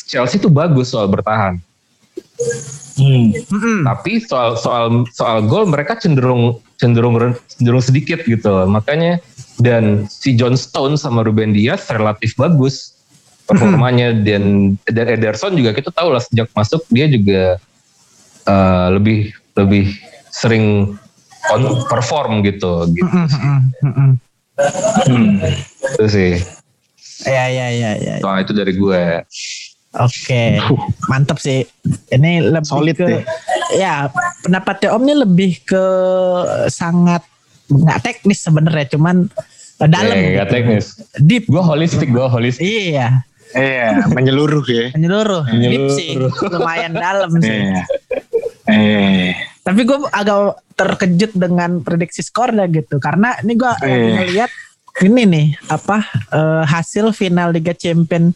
Chelsea 0.08 0.40
itu 0.40 0.48
bagus 0.48 0.88
soal 0.88 1.12
bertahan. 1.12 1.60
Hmm. 3.00 3.84
Tapi 3.88 4.24
soal 4.24 4.56
soal 4.60 5.08
soal 5.12 5.44
gol 5.48 5.68
mereka 5.68 5.96
cenderung 6.00 6.60
cenderung 6.80 7.16
cenderung 7.48 7.84
sedikit 7.84 8.24
gitu. 8.24 8.68
Makanya 8.68 9.20
dan 9.60 10.08
si 10.08 10.36
John 10.36 10.56
Stone 10.56 10.96
sama 10.96 11.24
Ruben 11.24 11.52
Dias 11.52 11.88
relatif 11.92 12.36
bagus 12.40 12.96
performanya 13.44 14.14
hmm. 14.14 14.22
dan 14.24 14.44
dan 14.88 15.06
Ederson 15.10 15.58
juga 15.58 15.74
kita 15.74 15.90
tahu 15.90 16.14
lah 16.14 16.22
sejak 16.22 16.48
masuk 16.54 16.86
dia 16.94 17.10
juga 17.10 17.58
uh, 18.46 18.88
lebih 18.94 19.34
lebih 19.58 19.90
sering 20.30 20.96
on 21.50 21.62
perform 21.90 22.46
gitu 22.46 22.88
gitu. 22.94 23.10
Hmm. 23.10 24.16
Hmm. 25.08 25.34
Itu 25.96 26.06
sih. 26.08 26.34
Ya 27.28 27.52
ya 27.52 27.68
ya 27.72 27.92
ya. 28.00 28.16
Soal 28.24 28.44
itu 28.44 28.52
dari 28.56 28.76
gue. 28.76 29.04
Oke, 29.98 30.62
okay. 30.62 30.62
mantap 31.10 31.42
sih. 31.42 31.66
Ini 32.14 32.46
lebih 32.46 32.70
Solid 32.70 32.94
ke, 32.94 33.10
deh. 33.10 33.24
ya 33.74 34.06
pendapatnya 34.46 34.94
Om 34.94 35.02
ini 35.02 35.16
lebih 35.26 35.52
ke 35.66 35.86
sangat 36.70 37.26
nggak 37.74 38.00
teknis 38.06 38.46
sebenarnya, 38.46 38.86
cuman 38.94 39.26
dalam. 39.90 40.14
Yeah, 40.14 40.30
nggak 40.38 40.50
teknis. 40.54 40.86
Deep. 41.18 41.50
Gue 41.50 41.66
holistik, 41.66 42.14
gue 42.14 42.22
holistik. 42.22 42.62
Iya. 42.62 43.26
Iya, 43.50 44.06
menyeluruh 44.14 44.62
ya. 44.70 44.94
Menyeluruh. 44.94 45.50
menyeluruh. 45.50 45.90
Deep 45.90 45.98
sih, 45.98 46.10
lumayan 46.54 46.94
dalam 46.94 47.34
sih. 47.42 47.50
Iya. 47.50 47.82
Eh. 48.70 49.34
Tapi 49.66 49.82
gue 49.90 49.98
agak 50.14 50.62
terkejut 50.78 51.34
dengan 51.34 51.82
prediksi 51.82 52.22
skornya 52.22 52.70
gitu 52.70 53.02
karena 53.02 53.36
ini 53.42 53.58
gue 53.58 53.74
eh. 53.84 54.14
ngeliat 54.16 54.52
ini 55.04 55.22
nih 55.28 55.48
apa 55.68 56.04
uh, 56.32 56.64
hasil 56.64 57.12
final 57.12 57.52
Liga 57.52 57.76
Champion 57.76 58.32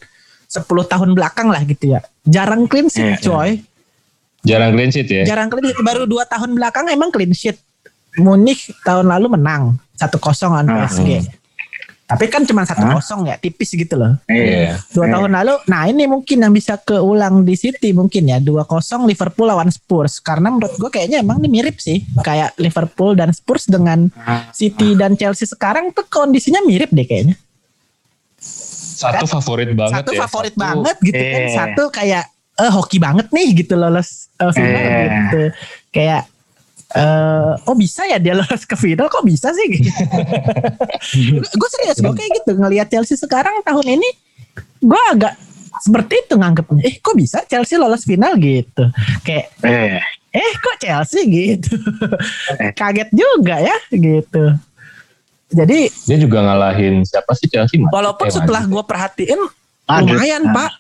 10 0.54 0.70
tahun 0.86 1.10
belakang 1.18 1.50
lah 1.50 1.66
gitu 1.66 1.98
ya. 1.98 2.00
Jarang 2.30 2.70
clean 2.70 2.86
sheet, 2.86 3.18
eh, 3.18 3.22
coy. 3.26 3.50
Jarang 4.46 4.78
clean 4.78 4.92
sheet 4.94 5.10
ya. 5.10 5.24
Jarang 5.26 5.50
clean 5.50 5.74
sheet. 5.74 5.82
Baru 5.82 6.06
dua 6.06 6.30
tahun 6.30 6.54
belakang 6.54 6.94
emang 6.94 7.10
clean 7.10 7.34
sheet. 7.34 7.58
Munich 8.22 8.70
tahun 8.86 9.10
lalu 9.10 9.34
menang 9.34 9.82
1-0 9.98 10.22
lawan 10.46 10.70
PSG. 10.70 11.10
Hmm. 11.26 11.42
Tapi 12.04 12.30
kan 12.30 12.46
cuma 12.46 12.62
satu 12.62 12.86
kosong 12.94 13.26
ya, 13.26 13.42
tipis 13.42 13.74
gitu 13.74 13.98
loh. 13.98 14.13
Iya. 14.30 14.78
Dua 14.94 15.10
iya. 15.10 15.13
tahun 15.18 15.32
lalu, 15.34 15.54
nah 15.66 15.89
ini 15.89 16.06
mungkin 16.06 16.46
yang 16.46 16.54
bisa 16.54 16.78
keulang 16.78 17.42
di 17.42 17.58
City 17.58 17.89
mungkin 17.89 18.30
ya 18.30 18.38
dua 18.38 18.70
kosong 18.70 19.10
Liverpool 19.10 19.50
lawan 19.50 19.74
Spurs. 19.74 20.22
Karena 20.22 20.54
menurut 20.54 20.78
gue 20.78 20.92
kayaknya 20.94 21.26
emang 21.26 21.42
ini 21.42 21.50
mirip 21.50 21.82
sih, 21.82 22.06
kayak 22.22 22.54
Liverpool 22.62 23.18
dan 23.18 23.34
Spurs 23.34 23.66
dengan 23.66 24.13
City 24.54 24.94
dan 24.94 25.18
Chelsea 25.18 25.50
sekarang 25.50 25.89
tuh 25.89 26.06
kondisinya 26.06 26.62
mirip 26.62 26.94
deh 26.94 27.08
kayaknya. 27.08 27.34
Satu 28.93 29.25
kan? 29.25 29.41
favorit 29.41 29.73
banget 29.73 30.03
satu 30.06 30.12
ya. 30.13 30.19
Favorit 30.23 30.23
satu 30.23 30.29
favorit 30.29 30.56
banget 30.56 30.97
gitu 31.01 31.23
kan. 31.23 31.41
Eh. 31.41 31.53
Satu 31.53 31.84
kayak 31.89 32.23
eh 32.53 32.69
hoki 32.69 32.97
banget 33.01 33.27
nih 33.34 33.47
gitu 33.65 33.73
lolos 33.73 34.29
uh, 34.38 34.53
final 34.53 34.77
eh. 34.77 35.06
gitu. 35.10 35.41
Kayak 35.89 36.29
uh, 36.97 37.58
oh 37.67 37.75
bisa 37.75 38.06
ya 38.08 38.17
dia 38.21 38.34
lolos 38.39 38.63
ke 38.63 38.75
final 38.77 39.10
kok 39.10 39.25
bisa 39.25 39.51
sih 39.51 39.67
gitu. 39.73 39.89
gue 41.41 41.69
serius 41.69 41.99
gue 41.99 42.13
kayak 42.13 42.32
gitu 42.41 42.51
ngelihat 42.58 42.88
Chelsea 42.89 43.17
sekarang 43.17 43.62
tahun 43.65 43.99
ini 43.99 44.10
gue 44.84 45.01
agak 45.12 45.34
seperti 45.82 46.29
itu 46.29 46.36
nganggepnya 46.38 46.82
eh 46.86 46.95
kok 47.01 47.15
bisa 47.17 47.41
Chelsea 47.49 47.82
lolos 47.82 48.06
final 48.06 48.38
gitu 48.38 48.86
kayak 49.25 49.49
eh, 49.65 49.99
eh 50.34 50.53
kok 50.62 50.77
Chelsea 50.79 51.25
gitu 51.34 51.75
eh. 52.62 52.71
kaget 52.77 53.10
juga 53.12 53.58
ya 53.58 53.77
gitu 53.89 54.53
jadi 55.54 55.80
dia 55.88 56.18
juga 56.18 56.42
ngalahin 56.42 57.06
siapa 57.06 57.32
sih 57.38 57.48
Chelsea 57.48 57.80
walaupun 57.80 58.28
setelah 58.28 58.66
gue 58.66 58.84
perhatiin 58.84 59.39
lumayan 59.88 60.44
pak 60.52 60.72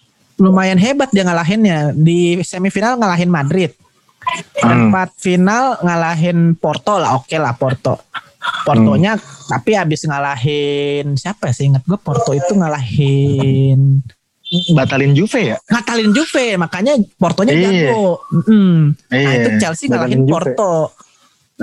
lumayan 0.41 0.81
hebat 0.81 1.13
dia 1.13 1.23
ngalahinnya 1.23 1.93
di 1.93 2.41
semifinal 2.41 2.97
ngalahin 2.97 3.29
Madrid 3.29 3.71
Empat 4.63 5.09
hmm. 5.13 5.19
final 5.19 5.65
ngalahin 5.83 6.55
Porto 6.55 6.95
lah, 6.95 7.19
oke 7.19 7.27
okay 7.27 7.39
lah 7.39 7.53
Porto. 7.57 7.99
Portonya 8.67 9.15
hmm. 9.15 9.47
tapi 9.47 9.71
habis 9.71 10.03
ngalahin 10.03 11.15
siapa 11.15 11.55
sih 11.55 11.71
ingat 11.71 11.87
gue 11.87 11.95
Porto 11.95 12.35
itu 12.35 12.51
ngalahin 12.51 14.03
batalin 14.75 15.15
Juve 15.15 15.55
ya? 15.55 15.57
Batalin 15.65 16.11
Juve, 16.13 16.59
makanya 16.59 16.99
Portonya 17.17 17.55
iya. 17.55 17.89
jago. 17.89 18.21
Mm. 18.29 18.93
Nah, 18.93 19.17
iya. 19.17 19.31
itu 19.41 19.49
Chelsea 19.57 19.89
ngalahin 19.89 20.29
Porto. 20.29 20.93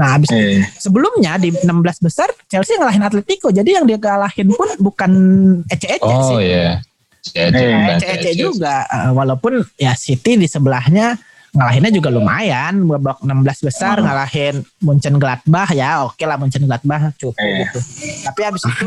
Nah, 0.01 0.17
habis 0.17 0.33
iya. 0.33 0.65
sebelumnya 0.81 1.37
di 1.37 1.53
16 1.53 1.69
besar 2.01 2.33
Chelsea 2.49 2.81
ngalahin 2.81 3.05
Atletico. 3.05 3.53
Jadi 3.53 3.77
yang 3.77 3.85
dia 3.85 4.01
ngalahin 4.01 4.49
pun 4.49 4.69
bukan 4.81 5.13
ece-ece 5.69 6.01
oh, 6.01 6.25
sih. 6.25 6.37
Oh 6.37 6.41
iya. 6.41 6.81
Ece-ece 7.21 8.33
juga 8.33 8.89
walaupun 9.13 9.61
ya 9.77 9.93
City 9.93 10.41
di 10.41 10.49
sebelahnya 10.49 11.21
ngalahinnya 11.51 11.91
juga 11.91 12.09
lumayan 12.15 12.87
babak 12.87 13.27
16 13.27 13.67
besar 13.67 13.99
oh. 13.99 14.07
ngalahin 14.07 14.63
Munchen 14.87 15.19
Gladbach 15.19 15.75
ya 15.75 16.07
oke 16.07 16.15
okay 16.15 16.23
lah 16.23 16.39
Munchen 16.39 16.63
Gladbach 16.63 17.11
cukup 17.19 17.43
eh. 17.43 17.67
gitu 17.67 17.79
tapi 18.23 18.41
habis 18.47 18.63
itu 18.63 18.87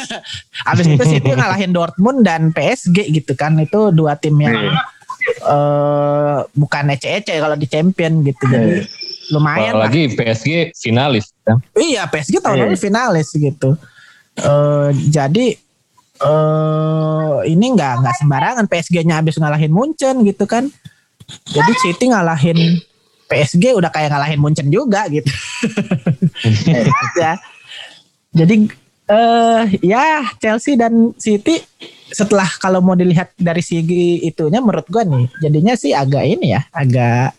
habis 0.70 0.86
itu 0.86 1.02
City 1.02 1.30
ngalahin 1.34 1.74
Dortmund 1.74 2.22
dan 2.22 2.54
PSG 2.54 3.10
gitu 3.10 3.34
kan 3.34 3.58
itu 3.58 3.90
dua 3.90 4.14
tim 4.14 4.38
yang 4.38 4.54
eh. 4.54 4.78
uh, 5.42 6.46
bukan 6.54 6.94
ece-ece 6.94 7.34
kalau 7.42 7.58
di 7.58 7.66
champion 7.66 8.22
gitu 8.22 8.46
jadi 8.46 8.86
lumayan 9.32 9.76
lagi 9.76 10.08
PSG 10.12 10.72
finalis 10.76 11.32
kan? 11.44 11.60
iya 11.76 12.08
PSG 12.08 12.40
tahun 12.40 12.68
lalu 12.68 12.78
finalis 12.80 13.28
gitu 13.32 13.76
uh, 14.42 14.88
jadi 15.12 15.56
uh, 16.24 17.44
ini 17.44 17.66
nggak 17.76 17.94
nggak 18.04 18.14
sembarangan 18.20 18.64
PSG-nya 18.66 19.20
habis 19.20 19.36
ngalahin 19.36 19.72
Munchen 19.72 20.24
gitu 20.24 20.48
kan 20.48 20.68
jadi 21.48 21.72
City 21.84 22.08
ngalahin 22.08 22.80
PSG 23.28 23.76
udah 23.76 23.92
kayak 23.92 24.08
ngalahin 24.10 24.40
Munchen 24.40 24.72
juga 24.72 25.04
gitu. 25.12 25.28
ya. 27.20 27.36
Jadi 28.32 28.72
uh, 29.12 29.62
ya 29.84 30.32
Chelsea 30.40 30.80
dan 30.80 31.12
City 31.20 31.60
setelah 32.08 32.48
kalau 32.56 32.80
mau 32.80 32.96
dilihat 32.96 33.36
dari 33.36 33.60
segi 33.60 34.24
itunya 34.24 34.64
menurut 34.64 34.88
gua 34.88 35.04
nih 35.04 35.28
jadinya 35.44 35.76
sih 35.76 35.92
agak 35.92 36.24
ini 36.24 36.56
ya 36.56 36.64
agak 36.72 37.36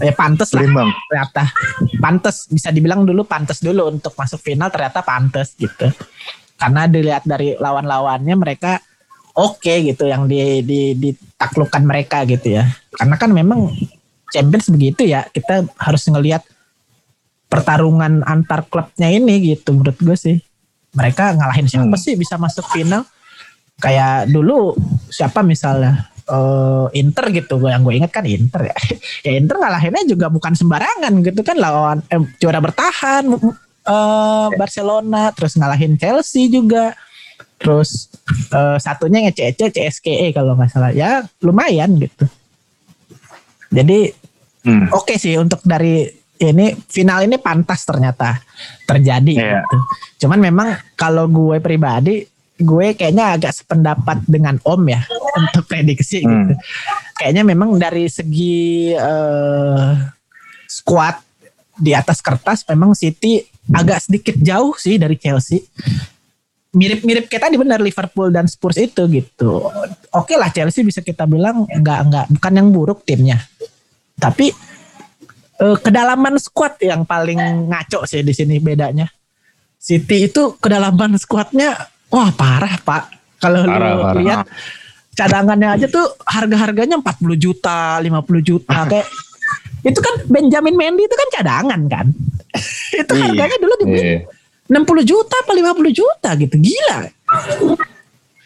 ya 0.00 0.12
pantas 0.16 0.50
lah 0.56 0.64
Limbang. 0.64 0.88
ternyata 1.08 1.44
pantas 2.00 2.48
bisa 2.48 2.72
dibilang 2.72 3.04
dulu 3.04 3.28
pantas 3.28 3.60
dulu 3.60 3.92
untuk 3.92 4.16
masuk 4.16 4.40
final 4.40 4.72
ternyata 4.72 5.04
pantas 5.04 5.52
gitu 5.60 5.92
karena 6.60 6.84
dilihat 6.84 7.24
dari 7.24 7.56
lawan-lawannya 7.56 8.36
mereka 8.36 8.80
oke 9.40 9.64
okay 9.64 9.88
gitu 9.88 10.04
yang 10.04 10.28
di, 10.28 10.60
di 10.60 10.92
ditaklukkan 10.92 11.82
mereka 11.84 12.28
gitu 12.28 12.60
ya. 12.60 12.68
Karena 12.92 13.16
kan 13.16 13.32
memang 13.32 13.72
Champions 14.30 14.70
begitu 14.70 15.08
ya, 15.08 15.26
kita 15.26 15.66
harus 15.80 16.06
ngelihat 16.06 16.44
pertarungan 17.50 18.22
antar 18.22 18.62
klubnya 18.68 19.10
ini 19.10 19.56
gitu 19.56 19.74
menurut 19.74 19.98
gue 19.98 20.14
sih. 20.14 20.36
Mereka 20.94 21.34
ngalahin 21.38 21.66
siapa 21.66 21.96
hmm. 21.96 22.02
sih 22.02 22.14
bisa 22.14 22.36
masuk 22.36 22.66
final? 22.70 23.02
Kayak 23.80 24.28
dulu 24.28 24.76
siapa 25.08 25.40
misalnya 25.40 26.09
eh, 26.30 26.86
Inter 26.96 27.24
gitu 27.34 27.58
yang 27.66 27.82
gue 27.82 27.98
ingat 27.98 28.14
kan 28.14 28.24
Inter 28.24 28.70
ya 28.70 28.76
ya 29.26 29.32
Inter 29.34 29.58
ngalahinnya 29.58 30.06
juga 30.06 30.30
bukan 30.30 30.54
sembarangan 30.54 31.12
gitu 31.26 31.42
kan 31.42 31.58
lawan 31.58 31.98
eh, 32.06 32.22
juara 32.38 32.62
bertahan 32.62 33.26
eh, 33.26 34.48
Barcelona 34.54 35.34
terus 35.34 35.58
ngalahin 35.58 35.98
Chelsea 35.98 36.46
juga 36.46 36.94
terus 37.58 38.08
eh, 38.54 38.78
satunya 38.78 39.26
ngece 39.26 39.68
CSKE 39.68 40.30
kalau 40.30 40.54
nggak 40.54 40.70
salah 40.70 40.94
ya 40.94 41.26
lumayan 41.42 41.98
gitu 41.98 42.24
jadi 43.70 44.14
Hmm. 44.60 44.92
oke 44.92 45.16
sih 45.16 45.40
untuk 45.40 45.64
dari 45.64 46.04
ini 46.36 46.76
final 46.84 47.24
ini 47.24 47.40
pantas 47.40 47.80
ternyata 47.80 48.36
terjadi 48.84 49.32
Iya. 49.32 49.64
gitu. 49.64 49.76
Cuman 50.20 50.36
memang 50.36 50.68
kalau 50.92 51.24
gue 51.24 51.64
pribadi 51.64 52.28
gue 52.60 52.92
kayaknya 52.92 53.34
agak 53.34 53.56
sependapat 53.56 54.20
dengan 54.28 54.60
Om 54.60 54.82
ya 54.86 55.02
untuk 55.40 55.64
prediksi 55.64 56.22
Hmm. 56.22 56.52
gitu. 56.52 56.54
Kayaknya 57.16 57.42
memang 57.44 57.76
dari 57.76 58.06
segi 58.06 58.92
eh, 58.92 59.88
squad 60.64 61.16
di 61.74 61.96
atas 61.96 62.20
kertas 62.20 62.64
memang 62.68 62.92
City 62.92 63.40
agak 63.72 64.04
sedikit 64.04 64.36
jauh 64.36 64.76
sih 64.76 65.00
dari 65.00 65.16
Chelsea. 65.16 65.64
Mirip-mirip 66.70 67.26
kayak 67.26 67.50
tadi 67.50 67.58
benar 67.58 67.82
Liverpool 67.82 68.30
dan 68.30 68.46
Spurs 68.46 68.78
itu 68.78 69.02
gitu. 69.10 69.66
Oke 70.14 70.38
lah 70.38 70.54
Chelsea 70.54 70.86
bisa 70.86 71.02
kita 71.02 71.26
bilang 71.26 71.66
nggak 71.66 72.00
nggak 72.06 72.26
bukan 72.38 72.52
yang 72.54 72.68
buruk 72.70 73.02
timnya. 73.02 73.42
Tapi 74.14 74.54
eh, 75.58 75.76
kedalaman 75.82 76.38
squad 76.38 76.78
yang 76.78 77.02
paling 77.02 77.40
ngaco 77.68 78.06
sih 78.06 78.22
di 78.22 78.30
sini 78.30 78.62
bedanya. 78.62 79.08
City 79.80 80.28
itu 80.28 80.60
kedalaman 80.60 81.16
squadnya 81.16 81.72
wah 82.10 82.30
parah 82.34 82.74
pak. 82.82 83.02
Kalau 83.40 83.64
lu 83.64 83.72
lihat 84.20 84.44
cadangannya 85.10 85.68
aja 85.74 85.86
tuh 85.88 86.06
harga-harganya 86.22 87.00
40 87.00 87.34
juta, 87.36 87.98
50 87.98 88.04
juta 88.44 88.76
kayak 88.90 89.08
itu 89.80 89.96
kan 89.96 90.14
Benjamin 90.28 90.76
Mendy 90.76 91.08
itu 91.08 91.16
kan 91.16 91.28
cadangan 91.40 91.80
kan. 91.88 92.06
itu 93.00 93.12
Iya. 93.16 93.22
harganya 93.24 93.56
dulu 93.56 93.74
dibeli 93.80 94.02
Iya. 94.02 94.20
60 94.70 95.02
juta 95.02 95.34
apa 95.34 95.50
50 95.50 95.90
juta 95.90 96.30
gitu. 96.38 96.54
Gila. 96.54 96.98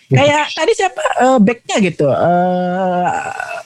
Kayak 0.09 0.47
tadi 0.53 0.73
siapa 0.73 1.03
eh, 1.21 1.39
backnya 1.41 1.77
gitu. 1.83 2.07
Eh 2.09 3.13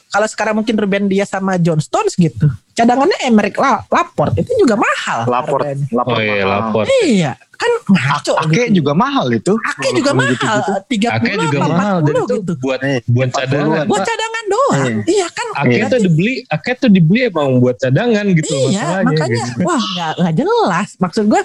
kalau 0.08 0.26
sekarang 0.26 0.54
mungkin 0.58 0.74
Ruben 0.74 1.06
Dias 1.06 1.28
sama 1.28 1.54
John 1.60 1.78
Stones 1.78 2.16
gitu. 2.16 2.48
Cadangannya 2.78 3.18
Emerick 3.20 3.58
La- 3.58 3.82
Laporte 3.84 4.38
itu 4.38 4.54
juga 4.54 4.78
mahal. 4.78 5.26
Lapor, 5.26 5.58
harganya. 5.60 5.86
lapor 5.90 6.14
Oh 6.14 6.20
iya, 6.20 6.30
mahal. 6.38 6.48
lapor. 6.54 6.84
Iya, 7.02 7.32
kan 7.52 7.70
ngaco 7.90 8.32
Ake 8.38 8.54
gitu. 8.62 8.76
juga 8.78 8.92
mahal 8.94 9.26
itu. 9.28 9.52
Ake 9.58 9.88
juga 9.90 10.10
mahal, 10.14 10.30
gitu-gitu. 10.30 10.72
30 10.86 11.10
Ake 11.10 11.30
juga 11.42 11.58
mahal 11.66 11.96
dan 11.98 12.14
40 12.14 12.22
itu 12.22 12.34
gitu. 12.38 12.52
buat 12.60 12.80
Eh, 12.80 12.98
buat 13.04 13.28
40-an. 13.28 13.34
cadangan. 13.34 13.84
Buat 13.84 14.02
cadangan 14.04 14.44
doang. 14.46 14.78
Iya. 14.78 15.02
Iya 15.10 15.26
kan. 15.28 15.46
Ake 15.58 15.74
Iya. 15.74 15.86
tuh 15.88 16.00
dibeli, 16.00 16.34
Ake 16.46 16.70
tuh 16.76 16.88
dibeli 16.88 17.20
emang 17.26 17.48
buat 17.58 17.76
cadangan 17.76 18.24
gitu 18.30 18.46
Iya, 18.48 18.62
masalahnya. 18.62 19.02
makanya 19.10 19.42
gitu. 19.44 19.60
wah 19.64 19.82
nggak 19.84 20.12
nggak 20.16 20.34
jelas. 20.36 20.88
Maksud 20.96 21.24
gue 21.26 21.42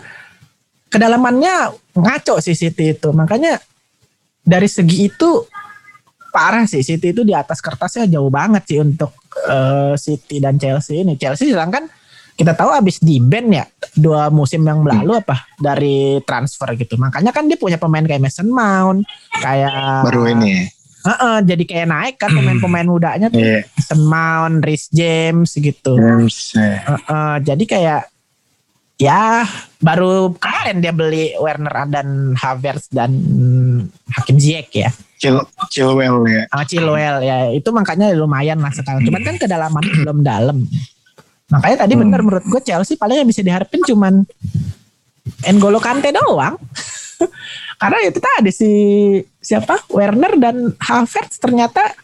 kedalamannya 0.88 1.56
ngaco 1.94 2.36
sih 2.40 2.54
City 2.54 2.94
itu. 2.94 3.10
Makanya 3.10 3.58
dari 4.40 4.68
segi 4.68 5.08
itu 5.08 5.30
parah 6.30 6.66
sih 6.66 6.82
City 6.82 7.10
itu 7.10 7.22
di 7.22 7.32
atas 7.32 7.58
kertasnya 7.58 8.06
jauh 8.08 8.30
banget 8.30 8.64
sih 8.66 8.78
untuk 8.78 9.14
eh, 9.50 9.94
City 9.98 10.38
dan 10.40 10.56
Chelsea 10.58 11.02
ini. 11.02 11.18
Chelsea 11.18 11.52
sedangkan 11.52 11.90
kita 12.34 12.58
tahu 12.58 12.74
abis 12.74 12.98
di 12.98 13.22
ban 13.22 13.46
ya 13.54 13.66
dua 13.94 14.34
musim 14.34 14.66
yang 14.66 14.82
lalu 14.82 15.22
apa 15.22 15.46
dari 15.62 16.18
transfer 16.26 16.74
gitu. 16.74 16.98
Makanya 16.98 17.30
kan 17.30 17.46
dia 17.46 17.58
punya 17.58 17.78
pemain 17.78 18.04
kayak 18.04 18.22
Mason 18.22 18.50
Mount, 18.50 19.06
kayak 19.38 20.10
Baru 20.10 20.26
ini. 20.26 20.66
Heeh, 21.04 21.38
jadi 21.44 21.64
kayak 21.68 21.88
naik 21.92 22.16
kan 22.16 22.32
pemain-pemain 22.32 22.88
mudanya 22.88 23.28
tuh. 23.28 23.44
Iya. 23.44 23.68
Mason 23.76 24.02
Mount, 24.08 24.56
Rhys 24.64 24.88
James 24.88 25.52
gitu. 25.52 26.00
James, 26.00 26.56
eh. 26.56 26.80
Heeh, 26.80 27.34
jadi 27.44 27.64
kayak 27.68 28.02
ya 28.98 29.44
baru 29.84 30.32
kemarin 30.38 30.80
dia 30.80 30.94
beli 30.96 31.36
Werner 31.36 31.92
dan 31.92 32.38
Havertz 32.40 32.88
dan 32.94 33.12
Hakim 34.16 34.38
Ziyech 34.40 34.72
ya 34.72 34.90
Chil 35.24 35.38
Chilwell 35.70 36.20
ya. 36.28 36.44
sama 36.48 36.66
Chilwell 36.66 37.18
ya 37.20 37.38
itu 37.50 37.70
makanya 37.70 38.12
lumayan 38.12 38.60
lah 38.60 38.70
sekarang 38.70 39.00
cuman 39.02 39.22
kan 39.24 39.36
kedalaman 39.38 39.80
belum 39.98 40.20
dalam 40.20 40.58
makanya 41.48 41.78
tadi 41.80 41.94
Hmm. 41.94 42.04
bener 42.04 42.20
menurut 42.22 42.44
gue 42.44 42.62
Chelsea 42.62 42.94
paling 42.94 43.18
yang 43.18 43.30
bisa 43.30 43.40
diharapin 43.40 43.80
cuman 43.82 44.28
N'Golo 45.46 45.80
Kante 45.80 46.12
doang 46.12 46.60
karena 47.82 47.98
itu 48.02 48.20
tadi 48.20 48.52
si 48.52 48.72
siapa 49.40 49.80
Werner 49.88 50.36
dan 50.36 50.56
Havertz 50.78 51.40
ternyata 51.40 51.96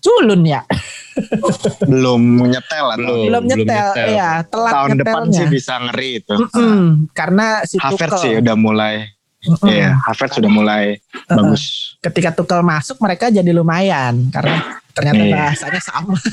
culun 0.00 0.42
ya 0.42 0.66
Belum 1.86 2.18
nyetel 2.42 2.86
atau 2.90 2.98
Belum. 2.98 3.26
belum 3.30 3.44
nyetel, 3.46 3.70
nyetel. 3.70 4.08
ya 4.10 4.42
telat 4.42 4.72
tahun 4.74 4.90
depan 4.98 5.14
nyetelnya. 5.22 5.38
sih 5.38 5.46
bisa 5.46 5.74
ngeri 5.78 6.10
itu. 6.18 6.34
Mm-mm, 6.34 6.80
karena 7.14 7.46
si 7.62 7.78
Havertz 7.78 8.02
Tuchel 8.10 8.18
sih 8.18 8.32
udah 8.42 8.56
mulai. 8.58 9.13
Mm-mm. 9.44 9.68
Iya, 9.68 10.00
Havertz 10.00 10.34
sudah 10.34 10.48
mulai 10.48 10.84
bagus. 11.26 11.62
ketika 12.00 12.30
Tuchel 12.30 12.60
masuk 12.60 12.96
mereka 12.98 13.28
jadi 13.28 13.50
lumayan 13.50 14.28
karena 14.28 14.56
ternyata 14.90 15.20
Iya. 15.20 15.34
bahasanya 15.34 15.80
sama. 15.80 16.16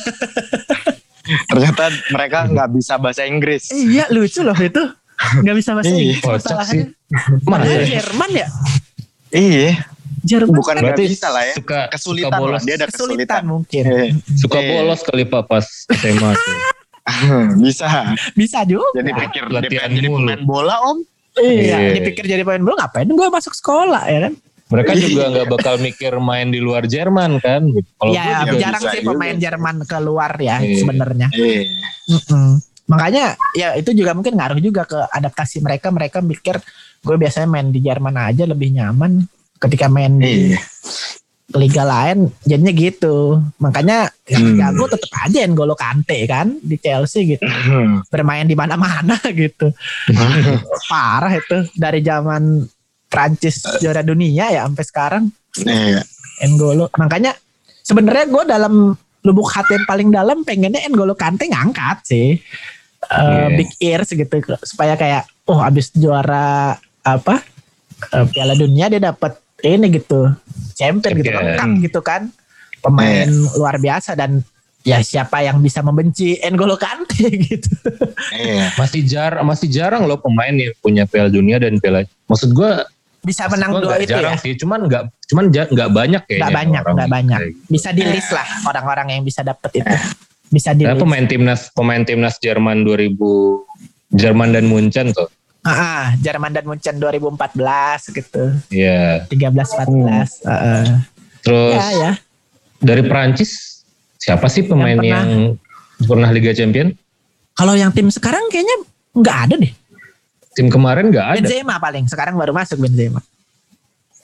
Ternyata 1.47 1.83
mereka 2.09 2.37
nggak 2.45 2.69
bisa 2.71 2.97
bahasa 2.97 3.23
Inggris. 3.23 3.69
iya 3.69 4.09
lucu 4.09 4.41
loh 4.41 4.55
itu. 4.55 4.81
Nggak 5.37 5.55
bisa 5.55 5.71
bahasa 5.71 5.91
Iya. 5.91 6.01
Inggris 6.09 6.23
masalahnya. 6.25 6.85
Mana 7.43 7.63
ya? 7.63 7.79
Jerman 7.99 8.31
ya. 8.33 8.47
Iya, 9.29 9.69
Jerman 10.21 10.51
bukan 10.51 10.73
kan 10.73 10.81
nggak 10.81 10.95
Berarti 10.97 11.05
bisa 11.07 11.27
lah 11.29 11.43
ya. 11.43 11.55
suka 11.55 11.79
Kesulitan 11.89 12.25
suka 12.25 12.35
lah, 12.35 12.41
bolos, 12.41 12.61
dia 12.61 12.75
ada 12.75 12.85
kesulitan 12.85 13.07
kesulitan. 13.37 13.41
mungkin. 13.45 13.83
Iya. 13.85 14.03
suka 14.35 14.57
Iya. 14.57 14.69
bolos 14.71 14.99
kali 15.01 15.23
pak 15.25 15.43
pas 15.45 15.65
SMA 15.93 16.29
tuh. 16.33 16.57
bisa. 17.63 17.87
Bisa 18.33 18.59
juga. 18.63 18.89
Jadi 18.93 19.11
pikir 19.15 19.43
Latihan 19.47 19.89
jadi 19.89 20.07
pemain 20.07 20.41
bola 20.41 20.75
om. 20.83 20.97
Iya, 21.39 21.77
Iya. 21.79 21.93
dipikir 21.95 22.27
jadi 22.27 22.43
pemain 22.43 22.59
bola 22.59 22.83
ngapain 22.83 23.07
gue 23.07 23.27
masuk 23.29 23.53
sekolah 23.53 24.03
ya 24.05 24.19
kan? 24.27 24.33
Mereka 24.71 24.91
juga 24.95 25.23
nggak 25.27 25.47
bakal 25.51 25.75
mikir 25.79 26.15
main 26.17 26.47
di 26.47 26.63
luar 26.63 26.87
Jerman 26.87 27.39
kan. 27.39 27.59
Kalau 27.71 28.11
ya 28.11 28.47
gue 28.47 28.55
juga 28.55 28.59
jarang 28.59 28.81
sih 28.81 28.99
juga 28.99 29.07
pemain 29.11 29.35
sih. 29.35 29.41
Jerman 29.43 29.75
keluar 29.83 30.31
ya 30.39 30.55
Iya. 30.59 30.77
sebenarnya. 30.79 31.27
Iya. 31.31 31.61
Mm-mm. 32.07 32.47
Makanya 32.87 33.23
ya 33.51 33.67
itu 33.75 33.91
juga 33.91 34.11
mungkin 34.11 34.35
ngaruh 34.35 34.59
juga 34.59 34.83
ke 34.87 34.99
adaptasi 35.11 35.59
mereka. 35.59 35.91
Mereka 35.91 36.23
mikir 36.23 36.55
gue 37.03 37.15
biasanya 37.15 37.47
main 37.47 37.67
di 37.67 37.79
Jerman 37.79 38.15
aja 38.15 38.47
lebih 38.47 38.71
nyaman 38.71 39.27
ketika 39.59 39.91
main 39.91 40.19
di 40.19 40.55
Iya. 40.55 40.59
Liga 41.53 41.83
lain 41.83 42.31
jadinya 42.41 42.71
gitu. 42.71 43.39
Makanya 43.57 44.07
yang 44.27 44.43
Hmm. 44.53 44.57
jago 44.57 44.85
tetap 44.87 45.11
aja 45.21 45.43
N'Golo 45.43 45.75
Kante 45.75 46.19
kan 46.25 46.55
di 46.59 46.75
Chelsea 46.75 47.35
gitu. 47.35 47.43
Hmm. 47.43 47.99
Bermain 48.07 48.45
di 48.45 48.55
mana-mana 48.55 49.19
gitu. 49.35 49.73
Parah 50.89 51.33
itu 51.33 51.67
dari 51.73 51.99
zaman 51.99 52.63
Prancis 53.05 53.59
juara 53.77 53.99
dunia 54.01 54.47
ya 54.49 54.63
sampai 54.63 54.85
sekarang 54.85 55.23
Iya. 55.59 56.01
N'Golo. 56.47 56.87
Makanya 56.95 57.35
sebenarnya 57.81 58.25
gue 58.25 58.43
dalam 58.45 58.73
lubuk 59.21 59.51
hati 59.51 59.75
yang 59.75 59.85
paling 59.85 60.09
dalam 60.09 60.41
pengennya 60.41 60.87
N'Golo 60.87 61.13
Kante 61.13 61.49
ngangkat 61.49 61.97
sih. 62.07 62.39
Eh, 63.01 63.17
Iya. 63.17 63.47
Big 63.57 63.69
ears 63.81 64.09
gitu 64.09 64.31
supaya 64.61 64.93
kayak 64.93 65.25
oh 65.49 65.57
abis 65.57 65.89
juara 65.91 66.77
apa 67.01 67.41
eh, 68.07 68.25
Piala 68.29 68.53
Dunia 68.53 68.87
dia 68.87 69.01
dapat 69.01 69.40
ini 69.63 69.87
gitu 69.93 70.33
champion 70.75 71.11
gitu 71.17 71.31
lengkap 71.31 71.69
gitu 71.85 71.99
kan 72.01 72.31
pemain 72.81 73.29
luar 73.57 73.77
biasa 73.77 74.17
dan 74.17 74.41
ya 74.81 74.97
siapa 75.05 75.45
yang 75.45 75.61
bisa 75.61 75.85
membenci 75.85 76.41
N'Golo 76.41 76.73
Kante 76.73 77.29
gitu. 77.53 77.69
Iya. 78.33 78.73
masih 78.77 79.01
jar 79.05 79.37
masih 79.45 79.69
jarang 79.69 80.09
loh 80.09 80.17
pemain 80.17 80.53
yang 80.53 80.73
punya 80.81 81.05
Piala 81.05 81.29
Dunia 81.29 81.61
dan 81.61 81.77
Piala. 81.77 82.05
Maksud 82.25 82.51
gue 82.53 82.71
Bisa 83.21 83.45
menang 83.53 83.77
Gua 83.77 83.85
dua 83.85 83.95
itu 84.01 84.17
jarang 84.17 84.33
ya. 84.33 84.41
sih, 84.41 84.57
cuman 84.57 84.89
nggak 84.89 85.03
cuman 85.29 85.53
nggak 85.53 85.89
banyak 85.93 86.21
kayaknya. 86.25 86.41
Nggak 86.41 86.57
banyak, 86.57 86.81
orang 86.81 86.95
nggak 86.97 87.11
banyak. 87.13 87.39
gitu. 87.45 87.61
Bisa 87.69 87.89
di 87.93 88.03
list 88.09 88.29
lah 88.33 88.47
orang-orang 88.65 89.07
yang 89.13 89.21
bisa 89.21 89.45
dapet 89.45 89.85
itu. 89.85 89.95
Bisa 90.49 90.73
di 90.73 90.89
list. 90.89 90.97
pemain 90.97 91.25
timnas 91.29 91.61
pemain 91.69 92.01
timnas 92.01 92.41
Jerman 92.41 92.81
2000 92.81 93.13
Jerman 94.17 94.49
dan 94.57 94.65
Munchen 94.65 95.13
tuh. 95.13 95.29
Ah, 95.61 96.17
Jerman 96.17 96.49
dan 96.49 96.65
Munchen 96.65 96.97
2014 96.97 98.09
gitu. 98.09 98.43
Iya. 98.73 99.29
13 99.29 99.53
14. 99.77 100.41
Heeh. 100.41 100.85
Terus 101.41 101.73
Ya 101.73 101.87
ya. 101.93 102.11
dari 102.77 103.05
Prancis 103.05 103.81
siapa 104.17 104.45
sih 104.45 104.65
pemain 104.65 104.97
Yang 104.97 105.05
yang 105.07 105.27
pernah- 105.97 106.07
pernah, 106.07 106.29
Liga 106.29 106.49
Champion? 106.51 106.93
Kalau 107.53 107.73
yang 107.73 107.93
tim 107.93 108.09
sekarang 108.09 108.41
kayaknya 108.49 108.73
nggak 109.13 109.37
ada 109.45 109.55
deh. 109.57 109.73
Tim 110.51 110.67
kemarin 110.67 111.13
nggak 111.13 111.27
ada. 111.29 111.37
Benzema 111.37 111.77
paling. 111.77 112.09
Sekarang 112.09 112.33
baru 112.35 112.51
masuk 112.51 112.81
Benzema. 112.81 113.21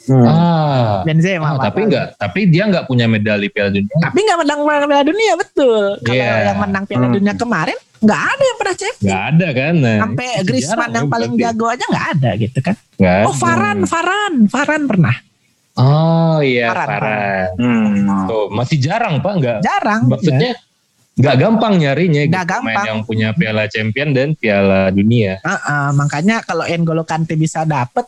Hmm. 0.07 0.23
Ah. 0.23 1.03
Benzema. 1.03 1.45
Ah, 1.49 1.59
tapi 1.61 1.83
nggak, 1.85 2.15
tapi 2.15 2.47
dia 2.47 2.63
nggak 2.65 2.85
punya 2.85 3.05
medali 3.05 3.47
Piala 3.47 3.69
Dunia. 3.69 3.91
Tapi 3.99 4.19
nggak 4.19 4.39
menang 4.39 4.59
Piala 4.63 5.03
Dunia 5.03 5.33
betul. 5.35 5.83
Kalau 5.99 6.15
Iya. 6.15 6.47
yang 6.47 6.59
menang 6.59 6.83
Piala 6.83 7.05
Hmm. 7.05 7.13
Dunia 7.13 7.33
kemarin 7.33 7.77
nggak 7.97 8.21
ada 8.23 8.43
yang 8.43 8.57
pernah 8.57 8.75
champion. 8.75 9.03
Nggak 9.05 9.23
ada 9.27 9.47
kan? 9.51 9.73
Nah, 9.75 9.97
Sampai 9.99 10.27
Griezmann 10.41 10.77
jarang 10.79 10.93
yang 10.93 11.05
ya 11.05 11.11
paling 11.11 11.31
berarti. 11.33 11.43
jago 11.49 11.65
aja 11.67 11.85
nggak 11.85 12.07
ada 12.09 12.29
gitu 12.37 12.59
kan. 12.61 12.75
Nggak 12.95 13.13
Oh 13.17 13.27
ada. 13.27 13.39
Varan, 13.39 13.77
Varan, 13.83 14.33
Varan 14.47 14.83
pernah. 14.85 15.15
Oh 15.75 16.37
iya, 16.39 16.65
Farhan, 16.67 16.87
Farhan. 16.89 17.47
Hmm. 17.55 18.25
Tuh, 18.25 18.45
masih 18.49 18.77
jarang 18.77 19.13
Pak, 19.19 19.33
nggak? 19.37 19.57
Jarang. 19.61 20.01
Maksudnya 20.07 20.51
nggak 21.13 21.35
gampang 21.35 21.73
nyarinya 21.75 22.21
Nggak 22.23 22.45
gitu. 22.45 22.53
Pemain 22.55 22.65
gampang. 22.73 22.85
yang 22.87 22.99
punya 23.01 23.29
Piala 23.31 23.65
Champion 23.67 24.09
dan 24.09 24.33
Piala 24.33 24.89
Dunia. 24.89 25.35
ya. 25.35 25.35
Heeh, 25.43 25.85
makanya 25.93 26.41
kalau 26.41 26.65
N'Golo 26.65 27.03
Kante 27.03 27.33
bisa 27.33 27.61
dapet, 27.61 28.05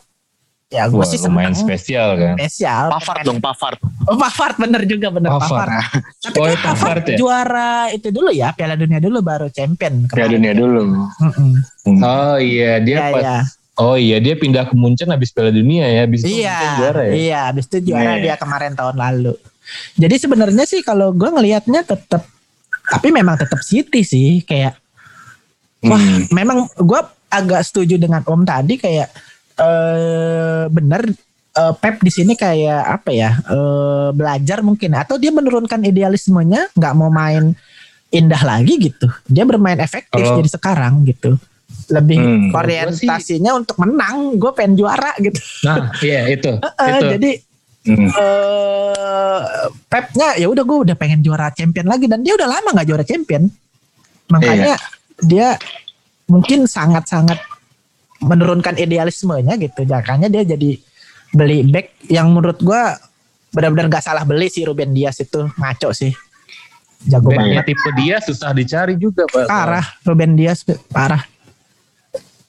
ya 0.70 0.86
gue 0.86 0.96
Wah, 0.96 1.02
sih 1.04 1.18
lumayan 1.18 1.50
seneng. 1.50 1.66
spesial 1.66 2.08
kan. 2.14 2.34
Spesial. 2.38 2.84
Pavard 2.88 3.20
dong, 3.22 3.38
Pavard. 3.38 3.78
Oh 4.06 4.14
Pavard 4.14 4.54
bener 4.56 4.82
juga 4.84 5.10
bener 5.10 5.28
Pavard. 5.28 5.66
Pavard. 5.66 5.82
Tapi 6.22 6.36
Oh, 6.36 6.46
kan 6.46 6.58
Pavard 6.64 7.04
ya? 7.04 7.16
juara 7.18 7.72
itu 7.90 8.08
dulu 8.08 8.30
ya, 8.30 8.48
Piala 8.50 8.74
Dunia 8.74 8.96
dulu 8.96 9.18
baru 9.20 9.46
champion. 9.48 10.06
Piala 10.06 10.30
dunia 10.30 10.54
dulu. 10.54 11.10
Mm-mm. 11.18 11.50
Oh 11.98 12.38
iya, 12.38 12.78
dia 12.78 12.96
Iya, 12.96 13.10
pas 13.10 13.20
iya. 13.20 13.38
Oh 13.76 13.96
iya, 13.96 14.16
dia 14.16 14.34
pindah 14.34 14.64
ke 14.64 14.74
Munchen 14.74 15.08
habis 15.08 15.28
Piala 15.28 15.50
Dunia 15.50 15.84
ya, 15.84 16.04
habis 16.04 16.22
itu 16.22 16.38
Iya, 16.38 16.54
Munchen 16.54 16.70
juara 16.76 17.02
ya. 17.02 17.12
iya, 17.12 17.40
habis 17.48 17.64
itu 17.66 17.78
juara 17.82 18.12
Iya. 18.12 18.22
dia 18.22 18.34
kemarin 18.36 18.72
tahun 18.72 18.94
lalu. 18.94 19.34
Jadi 19.96 20.14
sebenarnya 20.16 20.64
sih 20.64 20.80
kalau 20.80 21.10
gue 21.10 21.26
ngelihatnya 21.26 21.82
tetap, 21.82 22.22
tapi 22.84 23.08
memang 23.08 23.34
tetap 23.34 23.58
City 23.60 24.02
sih 24.02 24.40
kayak, 24.40 24.78
wah, 25.82 25.96
Hmm. 25.96 26.30
memang 26.30 26.68
gue 26.70 27.00
agak 27.26 27.62
setuju 27.64 27.96
dengan 27.96 28.20
Om 28.20 28.42
tadi 28.42 28.74
kayak 28.76 29.08
eh 29.60 30.64
bener 30.66 31.02
eh, 31.52 31.74
Pep 31.76 32.00
di 32.00 32.08
sini 32.08 32.32
kayak 32.34 32.82
apa 32.98 33.10
ya 33.10 33.30
eh, 33.36 34.08
belajar 34.10 34.64
mungkin 34.64 34.96
atau 34.96 35.16
dia 35.16 35.28
menurunkan 35.30 35.80
idealismenya, 35.82 36.72
nggak 36.72 36.94
mau 36.96 37.08
main 37.08 37.52
indah 38.10 38.42
lagi 38.42 38.74
gitu. 38.80 39.06
Dia 39.24 39.44
bermain 39.44 39.78
efektif 39.78 40.18
Kalau- 40.18 40.40
jadi 40.40 40.50
sekarang 40.50 41.04
gitu. 41.04 41.36
Lebih 41.90 42.18
Hmm. 42.18 42.50
orientasinya 42.50 43.54
untuk 43.54 43.78
menang, 43.78 44.34
gue 44.34 44.50
pengen 44.50 44.74
juara 44.74 45.10
gitu. 45.18 45.38
Nah, 45.62 45.90
iya 46.00 46.26
itu. 46.28 46.50
Itu. 46.90 47.06
jadi 47.14 47.30
Hmm. 47.80 48.12
eh 48.12 49.42
Pepnya 49.88 50.36
ya 50.36 50.46
udah 50.46 50.62
gue 50.62 50.78
udah 50.84 50.96
pengen 50.96 51.20
juara 51.20 51.48
champion 51.50 51.88
lagi 51.88 52.04
dan 52.06 52.20
dia 52.20 52.36
udah 52.36 52.44
lama 52.44 52.76
nggak 52.76 52.86
juara 52.86 53.02
champion 53.02 53.48
makanya 54.28 54.76
dia 55.18 55.56
mungkin 56.28 56.68
sangat-sangat 56.68 57.40
menurunkan 58.20 58.76
idealismenya 58.76 59.56
gitu. 59.56 59.84
Makanya 59.84 60.28
dia 60.28 60.44
jadi 60.46 60.76
beli 61.30 61.64
back 61.64 62.06
yang 62.06 62.30
menurut 62.30 62.58
gue 62.58 62.82
benar-benar 63.50 63.90
gak 63.90 64.04
salah 64.04 64.22
beli 64.22 64.46
sih 64.46 64.62
Ruben 64.62 64.92
Dias 64.92 65.18
itu. 65.18 65.48
Ngaco 65.50 65.90
sih. 65.90 66.12
Jago 67.00 67.32
Backnya 67.32 67.64
banget. 67.64 67.72
tipe 67.72 67.90
dia 67.96 68.16
susah 68.20 68.52
dicari 68.52 68.92
juga 68.94 69.24
Pak. 69.24 69.48
parah 69.48 69.86
Ruben 70.04 70.36
Dias 70.36 70.60
parah. 70.88 71.24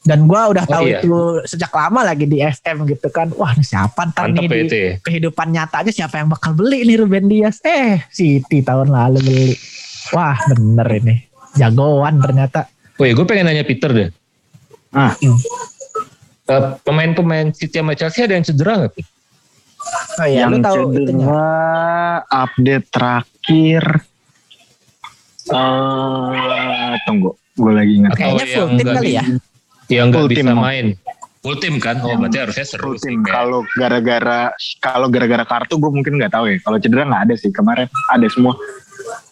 Dan 0.02 0.26
gua 0.26 0.50
udah 0.50 0.66
Oh, 0.66 0.74
tahu 0.74 0.86
iya. 0.90 0.98
itu 0.98 1.14
sejak 1.46 1.70
lama 1.70 2.02
lagi 2.02 2.26
di 2.26 2.42
FM 2.42 2.90
gitu 2.90 3.08
kan. 3.08 3.30
Wah 3.32 3.54
ini 3.54 3.62
siapa 3.62 4.10
ntar 4.10 4.28
Mantep 4.28 4.44
nih 4.44 4.50
ya 4.50 4.66
di 4.66 4.80
ya. 4.82 4.92
kehidupan 5.00 5.48
nyatanya 5.54 5.92
siapa 5.94 6.18
yang 6.18 6.28
bakal 6.28 6.52
beli 6.52 6.82
nih 6.84 6.98
Ruben 6.98 7.30
Dias? 7.30 7.62
Eh 7.62 8.02
City 8.10 8.60
tahun 8.60 8.90
lalu 8.90 9.22
beli. 9.22 9.54
Wah 10.12 10.36
bener 10.50 10.88
ini. 10.98 11.16
Jagoan 11.54 12.18
ternyata. 12.18 12.66
Oh 12.98 13.06
iya, 13.06 13.14
gue 13.14 13.24
pengen 13.24 13.46
nanya 13.46 13.62
Peter 13.62 13.88
deh. 13.88 14.10
Ah. 14.92 15.16
Eh, 16.44 16.64
pemain-pemain 16.84 17.48
City 17.50 17.80
sama 17.80 17.94
Chelsea 17.94 18.22
ada 18.22 18.36
yang 18.36 18.44
cedera 18.44 18.74
nggak? 18.78 18.94
Oh 20.20 20.28
iya 20.28 20.46
lu 20.46 20.60
yang 20.60 20.62
tahu 20.62 20.76
itunya? 20.94 21.26
cedera 21.26 21.56
update 22.30 22.86
terakhir. 22.90 23.84
Eh 25.52 26.94
tunggu 27.04 27.30
gue 27.54 27.72
lagi 27.72 27.94
ingat. 27.98 28.12
Kayaknya 28.14 28.46
full 28.48 28.60
yang 28.62 28.72
tim 28.74 28.88
kali 28.88 29.12
ya? 29.12 29.24
Yang 29.88 30.06
nggak 30.08 30.22
Full 30.22 30.30
bisa 30.30 30.52
main. 30.54 30.86
Full 31.42 31.58
tim 31.58 31.76
kan? 31.82 31.96
Oh 32.00 32.14
berarti 32.16 32.38
harusnya 32.38 32.66
seru 32.66 32.84
full 32.84 32.98
sih. 32.98 33.10
tim 33.10 33.16
kayak- 33.22 33.34
kalau 33.34 33.60
gara-gara 33.74 34.40
kalau 34.78 35.08
gara-gara 35.08 35.44
kartu 35.44 35.76
gue 35.76 35.92
mungkin 35.92 36.14
nggak 36.16 36.32
tahu 36.32 36.46
ya. 36.48 36.58
Kalau 36.60 36.78
cedera 36.78 37.04
nggak 37.04 37.24
ada 37.28 37.36
sih 37.36 37.50
kemarin. 37.50 37.88
Ada 38.08 38.28
semua. 38.30 38.54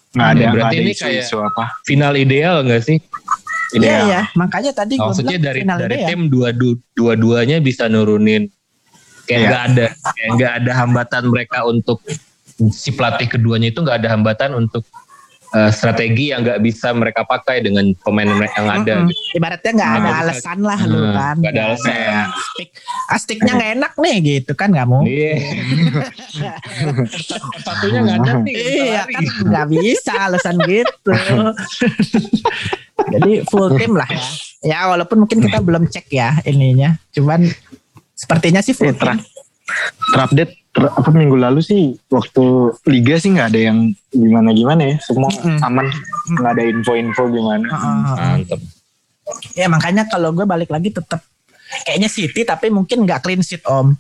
Nggak 0.10 0.26
Hmm, 0.26 0.36
ada 0.36 0.46
berarti 0.50 0.76
ada 0.76 0.82
ini 0.82 0.92
isu-isu 0.92 1.38
apa. 1.38 1.64
Final 1.86 2.14
ideal 2.16 2.66
nggak 2.66 2.82
sih? 2.82 2.98
Iya 3.70 3.78
Ideal. 3.80 4.02
iya 4.04 4.22
makanya 4.34 4.72
tadi 4.72 4.94
gue 4.96 5.04
Maksudnya 5.04 5.32
bilang 5.32 5.46
dari 5.46 5.60
final 5.62 5.78
dari 5.78 5.96
ya. 5.96 6.08
tim 6.08 6.22
dua 6.26 6.50
du- 6.52 6.82
dua-duanya 6.92 7.58
bisa 7.60 7.86
nurunin 7.86 8.50
kayak 9.24 9.36
Iya. 9.36 9.46
nggak 9.46 9.64
ada 9.64 9.86
kayak 10.10 10.30
nggak 10.34 10.54
ada 10.58 10.72
hambatan 10.76 11.24
mereka 11.28 11.58
untuk 11.64 12.00
si 12.70 12.90
pelatih 12.90 13.30
keduanya 13.30 13.70
itu 13.70 13.80
nggak 13.80 14.02
ada 14.02 14.10
hambatan 14.12 14.58
untuk 14.58 14.84
eh, 15.52 15.72
strategi 15.72 16.30
yang 16.30 16.42
nggak 16.42 16.60
bisa 16.60 16.92
mereka 16.92 17.22
pakai 17.24 17.60
dengan 17.60 17.82
pemain 17.98 18.28
mereka 18.28 18.56
yang 18.60 18.72
ada. 18.76 18.96
Gitu. 19.04 19.34
ibaratnya 19.34 19.72
nggak 19.74 19.92
ada 19.92 20.02
Nah, 20.04 20.20
alasan 20.20 20.60
lah 20.60 20.80
lu 20.82 20.98
Hmm, 21.00 21.14
kan 21.14 21.36
nggak 21.38 21.52
ada 21.52 21.62
alasan. 21.66 22.26
stick 22.30 22.70
ah, 23.06 23.18
sticknya 23.18 23.52
nggak 23.54 23.72
enak 23.76 23.94
nih 23.96 24.16
gitu 24.22 24.52
kan 24.54 24.70
nggak 24.70 24.86
mau 24.86 25.02
Iya. 25.02 25.34
Satunya 27.60 28.00
nggak 28.00 28.18
ada 28.20 28.32
nih. 28.40 28.54
Iya 28.54 29.02
kan 29.06 29.24
nggak 29.46 29.68
bisa 29.70 30.12
alasan 30.20 30.56
gitu. 30.64 31.12
Jadi 33.10 33.32
full 33.46 33.74
tim 33.74 33.96
lah 33.96 34.06
ya. 34.06 34.22
Ya 34.62 34.80
walaupun 34.86 35.24
mungkin 35.24 35.40
kita 35.40 35.60
belum 35.60 35.88
cek 35.88 36.08
ya 36.10 36.36
ininya. 36.44 37.00
Cuman 37.10 37.48
sepertinya 38.12 38.60
sih 38.60 38.74
full 38.74 38.92
Eh, 38.92 38.96
ter- 38.96 39.24
terupdate 40.12 40.52
ter- 40.52 40.60
apa 40.88 41.10
minggu 41.12 41.36
lalu 41.36 41.60
sih 41.60 42.00
waktu 42.08 42.72
liga 42.88 43.20
sih 43.20 43.36
nggak 43.36 43.52
ada 43.52 43.60
yang 43.74 43.92
gimana 44.14 44.56
gimana 44.56 44.82
ya 44.94 44.96
semua 45.04 45.28
Mm-mm. 45.28 45.60
aman 45.66 45.86
nggak 46.32 46.52
ada 46.56 46.64
info-info 46.64 47.24
gimana 47.28 47.66
Heeh. 47.68 47.98
Mantep. 48.16 48.62
Ya 49.54 49.68
makanya 49.70 50.10
kalau 50.10 50.34
gue 50.34 50.46
balik 50.48 50.72
lagi 50.72 50.90
tetap 50.90 51.22
kayaknya 51.86 52.10
City 52.10 52.42
tapi 52.42 52.74
mungkin 52.74 53.06
nggak 53.06 53.22
clean 53.22 53.46
sheet 53.46 53.62
om. 53.70 53.94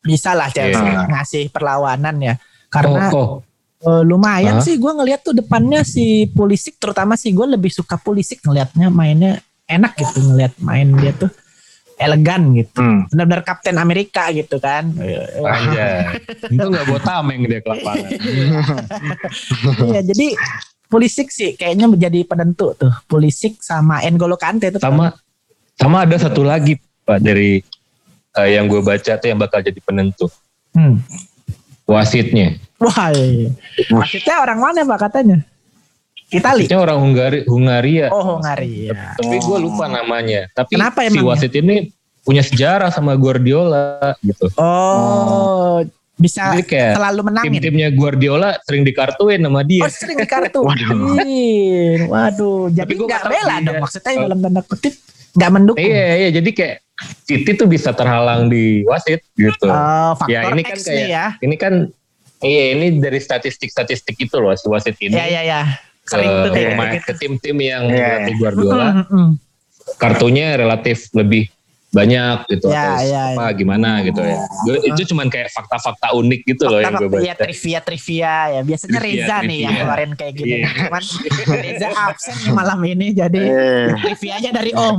Bisa 0.00 0.32
lah 0.36 0.48
Chelsea 0.52 0.80
Iya. 0.80 1.08
ngasih 1.08 1.48
perlawanan 1.52 2.16
ya. 2.20 2.34
Karena 2.72 3.12
oh, 3.12 3.40
oh. 3.84 3.90
eh, 4.00 4.02
lumayan 4.04 4.60
Hah? 4.60 4.64
sih 4.64 4.80
gue 4.80 4.92
ngeliat 4.92 5.20
tuh 5.20 5.36
depannya 5.36 5.84
si 5.84 6.28
Pulisic 6.32 6.80
terutama 6.80 7.16
sih 7.16 7.32
gue 7.32 7.44
lebih 7.44 7.68
suka 7.68 8.00
Pulisic 8.00 8.40
ngelihatnya 8.44 8.88
mainnya 8.88 9.40
enak 9.64 9.96
gitu 9.96 10.20
ngelihat 10.32 10.52
main 10.60 10.92
dia 11.00 11.12
tuh 11.16 11.32
elegan 11.96 12.54
gitu. 12.54 12.78
Hmm. 12.78 13.06
benar-benar 13.06 13.42
Kapten 13.42 13.76
Amerika 13.76 14.28
gitu 14.30 14.58
kan. 14.58 14.90
Anjay. 15.38 16.18
Itu 16.48 16.66
nggak 16.66 16.84
bawa 16.86 17.00
tameng 17.00 17.46
dia 17.46 17.60
ke 17.60 17.68
lapangan. 17.70 18.10
Iya, 19.84 20.00
jadi 20.02 20.34
Pulisic 20.84 21.28
sih 21.28 21.54
kayaknya 21.54 21.86
menjadi 21.86 22.22
penentu 22.22 22.74
tuh. 22.74 22.92
Pulisic 23.06 23.58
sama 23.58 23.98
N'Golo 24.00 24.34
Kante 24.34 24.70
itu. 24.70 24.78
sama 24.78 25.10
sama 25.74 26.06
ada 26.06 26.14
satu 26.14 26.46
lagi 26.46 26.78
pak 27.02 27.18
dari 27.18 27.58
eh, 28.32 28.48
yang 28.54 28.70
gue 28.70 28.78
baca 28.78 29.12
tuh 29.18 29.26
yang 29.26 29.38
bakal 29.38 29.58
jadi 29.58 29.78
penentu 29.80 30.30
Hmm. 30.70 30.98
wasitnya 31.86 32.58
Wah, 32.82 33.14
iya. 33.14 33.46
maksudnya 33.88 34.42
orang 34.42 34.58
mana 34.58 34.82
Pak 34.82 34.98
katanya? 35.06 35.46
Itali. 36.34 36.62
wasitnya 36.62 36.78
orang 36.78 36.98
Hungari 36.98 37.38
Hungaria 37.44 38.06
Oh, 38.08 38.36
Hungaria. 38.36 39.14
tapi 39.14 39.36
gue 39.36 39.58
lupa 39.58 39.84
namanya 39.86 40.50
tapi 40.50 40.74
Kenapa 40.74 41.06
si 41.06 41.20
wasit 41.20 41.54
ini 41.54 41.88
punya 42.20 42.40
sejarah 42.40 42.88
sama 42.88 43.14
Guardiola 43.14 44.16
gitu 44.20 44.48
Oh, 44.56 45.84
bisa 46.14 46.50
jadi 46.50 46.62
kayak 46.62 46.92
selalu 46.94 47.20
menangin. 47.24 47.50
tim-timnya 47.52 47.88
Guardiola 47.90 48.50
sering 48.62 48.82
dikartuin 48.82 49.40
sama 49.40 49.60
dia 49.62 49.82
Oh, 49.82 49.90
sering 49.90 50.16
di 50.16 50.24
kartu. 50.24 50.60
Waduh. 50.68 51.18
Waduh, 52.06 52.70
jadi 52.70 52.92
nggak 52.92 53.22
bela 53.24 53.54
dia- 53.54 53.66
dong. 53.66 53.76
Maksudnya 53.80 54.12
dalam 54.20 54.38
tanda 54.40 54.62
kutip 54.62 54.94
nggak 55.34 55.50
mendukung. 55.50 55.82
iya 55.82 56.04
iya 56.16 56.28
jadi 56.32 56.50
kayak 56.50 56.76
City 57.20 57.50
tuh 57.52 57.66
bisa 57.66 57.90
terhalang 57.90 58.46
di 58.46 58.82
wasit 58.84 59.26
gitu 59.34 59.66
Oh, 59.66 60.14
faktor 60.14 60.30
ya 60.30 60.40
ini 60.48 60.62
kan 60.62 60.72
X 60.72 60.86
kayak 60.86 61.06
ya. 61.10 61.26
ini 61.40 61.56
kan 61.56 61.74
iya 62.38 62.64
ini 62.72 63.02
dari 63.02 63.18
statistik-statistik 63.18 64.14
itu 64.16 64.36
loh 64.36 64.54
si 64.54 64.64
wasit 64.64 64.94
ini 65.00 65.10
Iya, 65.12 65.26
iya, 65.28 65.40
iya. 65.42 65.60
Ke, 66.04 66.12
Sering 66.12 66.32
pemain- 66.70 66.92
gitu. 66.94 67.06
ke 67.06 67.12
tim-tim 67.16 67.56
yang 67.58 67.82
Iya. 67.84 67.96
melatih 68.20 68.34
Guardiola 68.36 68.88
Mm, 69.06 69.30
kartunya 69.96 70.46
relatif 70.54 71.08
lebih 71.12 71.48
banyak 71.90 72.50
gitu 72.50 72.66
Ya, 72.68 72.90
atau 72.90 73.06
ya, 73.06 73.22
apa 73.32 73.54
gimana 73.54 74.02
gitu 74.02 74.18
ya. 74.18 74.34
Gua- 74.66 74.82
itu 74.82 75.02
cuman 75.06 75.30
kayak 75.30 75.46
fakta-fakta 75.48 76.10
unik 76.12 76.40
gitu 76.44 76.66
loh 76.66 76.82
yang 76.82 76.90
gue 76.92 77.06
Fakta-fakta, 77.06 77.22
ya 77.22 77.32
baca. 77.32 77.42
trivia 77.46 77.78
trivia 77.80 78.34
ya 78.50 78.60
biasanya 78.60 78.98
Trivia, 78.98 79.14
Reza 79.22 79.36
nih 79.38 79.58
yang 79.60 79.70
trivia. 79.70 79.78
keluarin 79.80 80.12
kayak 80.12 80.34
gini 80.34 80.56
Iya. 80.56 80.68
cuman 80.82 81.02
Reza 81.56 81.88
absen 81.94 82.34
nih 82.36 82.52
malam 82.52 82.78
ini 82.84 83.06
jadi 83.14 83.40
Eh, 83.40 83.86
trivianya 83.96 84.50
dari 84.50 84.72
Om 84.74 84.98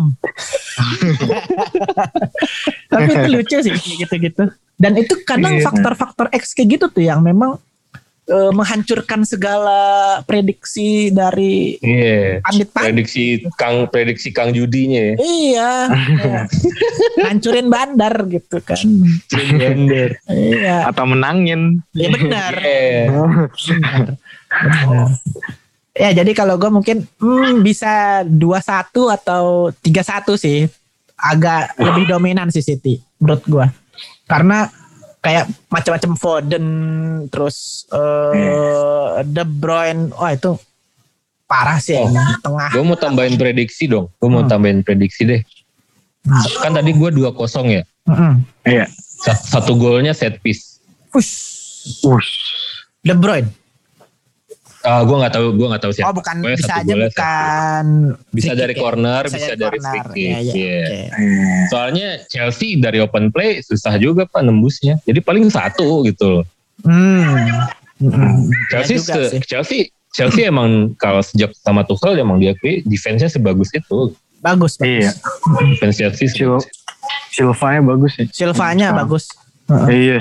tapi 2.88 3.04
itu 3.10 3.28
lucu 3.30 3.58
sih 3.60 3.74
gitu-gitu 3.98 4.44
dan 4.76 4.94
itu 4.96 5.14
kadang 5.24 5.54
Iya. 5.54 5.64
faktor-faktor 5.66 6.28
X 6.32 6.52
kayak 6.54 6.80
gitu 6.80 6.86
tuh 6.90 7.04
yang 7.04 7.20
memang 7.20 7.60
eh, 8.26 8.52
menghancurkan 8.52 9.22
segala 9.24 9.80
prediksi 10.24 11.10
dari 11.10 11.78
Iya. 11.78 12.42
pandit-pandit 12.42 12.86
Prediksi 12.90 13.24
Kang 13.56 13.86
prediksi 13.88 14.30
Kang 14.30 14.50
Judinya 14.50 15.14
ya. 15.14 15.16
iya 15.20 15.72
iya. 16.26 16.42
hancurin 17.24 17.68
bandar 17.68 18.14
gitu 18.26 18.58
kan 18.60 18.82
Blender. 19.30 20.18
iya 20.30 20.90
atau 20.90 21.06
menangin 21.06 21.80
ya 21.94 22.10
benar 22.10 22.54
Iya. 22.66 23.06
Benar. 23.10 24.06
Benar. 24.56 25.10
Ya 25.96 26.10
jadi 26.12 26.32
kalau 26.32 26.60
gue 26.60 26.68
mungkin 26.68 27.08
hmm, 27.18 27.64
bisa 27.64 28.24
2-1 28.28 28.36
atau 29.16 29.72
3-1 29.80 30.36
sih. 30.36 30.68
Agak 31.16 31.72
lebih 31.80 32.04
dominan 32.06 32.52
sih 32.52 32.60
City 32.60 33.00
menurut 33.18 33.44
gue. 33.48 33.66
Karena 34.28 34.68
kayak 35.26 35.44
macam-macam 35.68 36.12
Foden 36.16 36.66
terus 37.28 37.90
eh 37.90 38.86
De 39.26 39.42
Bruyne 39.42 40.14
wah 40.14 40.30
itu 40.30 40.54
parah 41.44 41.78
sih 41.78 41.94
Oh. 41.96 42.06
ini 42.06 42.22
tengah 42.40 42.70
Gue 42.70 42.84
mau 42.84 42.94
tambahin 42.96 43.34
prediksi 43.34 43.86
dong. 43.86 44.10
Gue 44.16 44.28
mau 44.28 44.42
Hmm. 44.42 44.52
tambahin 44.52 44.82
prediksi 44.82 45.26
deh. 45.26 45.42
Kan 46.58 46.74
tadi 46.74 46.90
gue 46.92 47.10
2-0 47.12 47.34
ya. 47.72 47.84
Mm-mm. 48.06 48.34
Iya. 48.64 48.86
Sa- 48.96 49.62
Satu 49.62 49.74
golnya 49.74 50.12
set 50.12 50.38
piece. 50.40 50.82
Wush. 51.10 51.34
Ush. 52.02 52.34
De 53.00 53.14
Bruyne 53.14 53.50
Ah, 54.86 55.02
gue 55.02 55.18
nggak 55.18 55.34
tahu, 55.34 55.48
gue 55.52 55.66
nggak 55.66 55.82
tahu 55.82 55.92
siapa. 55.92 56.08
oh 56.08 56.14
bukan 56.14 56.36
Pokoknya 56.38 56.56
bisa 56.56 56.68
satu 56.68 56.78
aja 56.78 56.94
piece. 56.94 57.06
bukan 57.08 57.86
Bisa 58.30 58.46
free 58.46 58.54
dari 58.56 58.70
kick 58.70 58.78
ya? 58.78 58.84
corner, 58.86 59.22
bisa 59.26 59.54
dari 59.56 59.78
free 59.80 60.02
kick, 60.06 60.14
Iya, 60.16 60.38
iya, 60.38 60.46
iya. 60.46 60.46
oke. 60.46 60.94
Eh, 61.18 61.64
Soalnya 61.68 62.08
Chelsea 62.26 62.70
dari 62.76 62.98
open 63.00 63.26
play 63.28 63.60
susah 63.60 63.98
juga 63.98 64.24
pak 64.24 64.42
nembusnya. 64.42 65.02
Jadi 65.02 65.20
paling 65.20 65.50
satu 65.50 66.04
gitu 66.04 66.26
loh. 66.32 66.46
Hmm. 66.82 67.66
Mm-mm. 67.98 68.46
Chelsea 68.68 68.96
Ya 68.96 69.04
se-. 69.26 69.42
Chelsea 69.42 69.80
Chelsea 70.12 70.44
emang 70.44 70.94
kalau 70.94 71.20
sejak 71.20 71.56
sama 71.58 71.82
Tuchel 71.82 72.16
emang 72.16 72.38
diakui 72.38 72.84
defense-nya 72.84 73.28
sebagus 73.28 73.72
itu. 73.72 74.14
bagus 74.38 74.78
bagus 74.78 75.02
Iya. 75.02 75.12
Defense 75.66 75.96
Chelsea 75.98 76.28
Sil 76.30 76.54
Silvanya 77.32 77.82
bagus 77.82 78.14
ya. 78.14 78.24
Silvanya 78.30 78.88
Hmm. 78.90 78.98
bagus 78.98 79.24
Heeh. 79.66 79.88
Iya. 79.90 80.20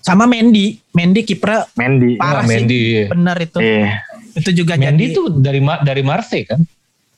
Sama 0.00 0.24
Mendy 0.24 0.80
Mendy 0.90 1.20
kiper 1.22 1.68
Mendy. 1.74 2.16
Parah 2.16 2.40
Ah, 2.40 2.44
sih. 2.44 2.56
Mendy. 2.56 2.80
bener 3.06 3.36
itu 3.38 3.58
Iya. 3.58 4.00
itu 4.32 4.50
juga 4.54 4.74
Mendy 4.74 4.88
jadi 5.06 5.14
tuh 5.14 5.26
dari 5.34 5.60
Ma- 5.60 5.80
dari 5.80 6.00
Marseille 6.00 6.44
kan? 6.44 6.60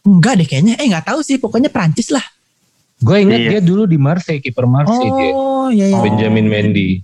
enggak 0.02 0.34
deh 0.34 0.46
kayaknya 0.46 0.74
eh 0.76 0.86
nggak 0.88 1.06
tahu 1.06 1.20
sih 1.20 1.36
pokoknya 1.36 1.68
Prancis 1.68 2.10
lah 2.10 2.24
Gue 2.98 3.18
ingat 3.20 3.34
Iya. 3.36 3.50
dia 3.50 3.60
dulu 3.60 3.82
di 3.82 3.98
Marseille, 3.98 4.38
kiper 4.38 4.62
Marseille 4.64 5.10
dia. 5.10 5.30
oh 5.32 5.66
iya 5.68 5.86
iya 5.88 5.98
Benjamin 5.98 6.46
Mendy. 6.46 7.02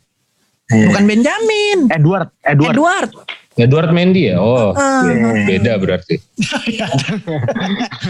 Iya. 0.69 0.87
bukan 0.89 1.05
Benjamin 1.05 1.79
Edward. 1.89 2.29
Edward. 2.41 2.71
Edward 2.71 3.11
Edward 3.57 3.91
Mendy 3.91 4.31
ya? 4.31 4.39
Oh, 4.39 4.71
Iya. 4.71 5.43
beda 5.45 5.73
berarti. 5.77 6.15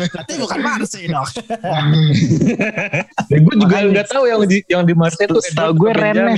berarti 0.05 0.35
bukan 0.37 0.59
Marseille 0.61 1.09
dong 1.09 1.25
gue 3.31 3.55
juga 3.57 3.77
nggak 3.83 4.07
tahu 4.07 4.25
yang 4.27 4.41
di 4.45 4.59
yang 4.67 4.83
di 4.85 4.93
Marseille 4.93 5.25
tuh. 5.27 5.41
Setahu 5.41 5.73
Edward 5.73 5.79
gue 5.79 5.89
atau 5.91 6.03
Benjamin, 6.03 6.37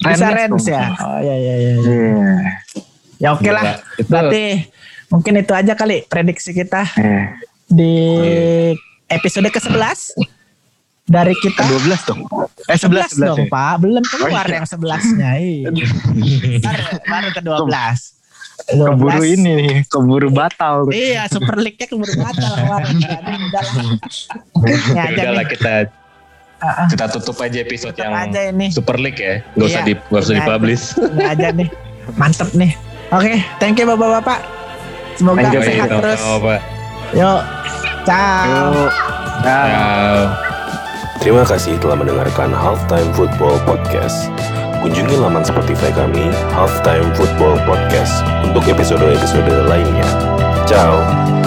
Rennes 0.00 0.14
ya. 0.14 0.14
Bisa 0.14 0.26
Rennes 0.26 0.36
Rennes 0.36 0.64
dong. 0.64 0.70
ya 0.70 0.84
oh 1.00 1.18
iya 1.18 1.34
iya 1.36 1.54
iya 1.56 1.72
Iya. 1.74 2.34
ya 3.18 3.28
oke 3.32 3.48
lah 3.48 3.62
Gila. 3.62 3.74
Itu- 3.96 4.08
berarti 4.08 4.44
mungkin 5.08 5.32
itu 5.36 5.52
aja 5.52 5.72
kali 5.74 5.96
prediksi 6.04 6.50
kita 6.52 6.82
Iya. 6.94 7.22
di 7.66 7.94
episode 9.08 9.48
ke-11 9.48 10.14
dari 11.04 11.32
kita 11.34 11.64
12 11.64 12.04
dong. 12.04 12.20
Eh 12.66 12.76
11 12.76 13.16
11 13.16 13.26
dong 13.26 13.38
ya. 13.40 13.48
Pak 13.48 13.74
belum 13.80 14.04
keluar 14.06 14.44
Oh, 14.44 14.46
iya. 14.46 14.56
yang 14.60 14.66
11-nya 14.66 15.30
iya. 15.36 15.68
baru, 16.60 16.84
baru 17.02 17.28
ke 17.30 17.40
12 17.40 18.16
Keburu 18.60 19.22
ini 19.22 19.50
nih, 19.54 19.76
keburu 19.86 20.28
batal. 20.28 20.90
Iya, 20.90 21.24
Super 21.26 21.56
League-nya 21.56 21.86
keburu 21.86 22.10
batal 22.12 22.52
Ya 24.92 25.02
aja 25.06 25.14
udahlah 25.14 25.44
nih. 25.44 25.48
kita 25.48 25.74
Ah. 26.58 26.90
kita 26.90 27.06
tutup 27.06 27.38
aja 27.38 27.62
episode 27.62 27.94
Tutup 27.94 28.02
yang 28.02 28.14
aja 28.18 28.40
ini. 28.50 28.66
Super 28.74 28.98
League 28.98 29.20
ya. 29.22 29.46
Gak 29.54 29.66
usah 29.70 29.82
Iya, 29.82 29.86
di 29.86 29.94
gak 29.94 30.22
usah 30.26 30.34
dipublish. 30.34 30.84
Ini 30.98 31.24
aja 31.24 31.48
nih. 31.54 31.68
Mantep 32.18 32.50
nih. 32.58 32.72
Oke, 33.14 33.34
thank 33.62 33.78
you 33.78 33.86
Bapak-bapak. 33.86 34.38
Semoga 35.14 35.38
Thank 35.46 35.54
you, 35.54 35.62
sehat 35.62 35.88
Sama-sama, 35.90 36.02
terus. 36.02 36.20
Yuk. 37.14 37.40
Ciao. 38.06 38.70
Yuk. 38.70 38.90
Ciao. 39.42 40.16
Terima 41.18 41.42
kasih 41.42 41.74
telah 41.82 41.98
mendengarkan 41.98 42.54
Halftime 42.54 43.10
Football 43.14 43.58
Podcast. 43.66 44.30
Kunjungi 44.78 45.18
laman 45.18 45.42
Spotify 45.42 45.90
kami, 45.90 46.30
Halftime 46.54 47.10
Football 47.18 47.58
Podcast, 47.66 48.22
untuk 48.46 48.62
episode-episode 48.70 49.66
lainnya. 49.66 50.06
Ciao! 50.70 51.37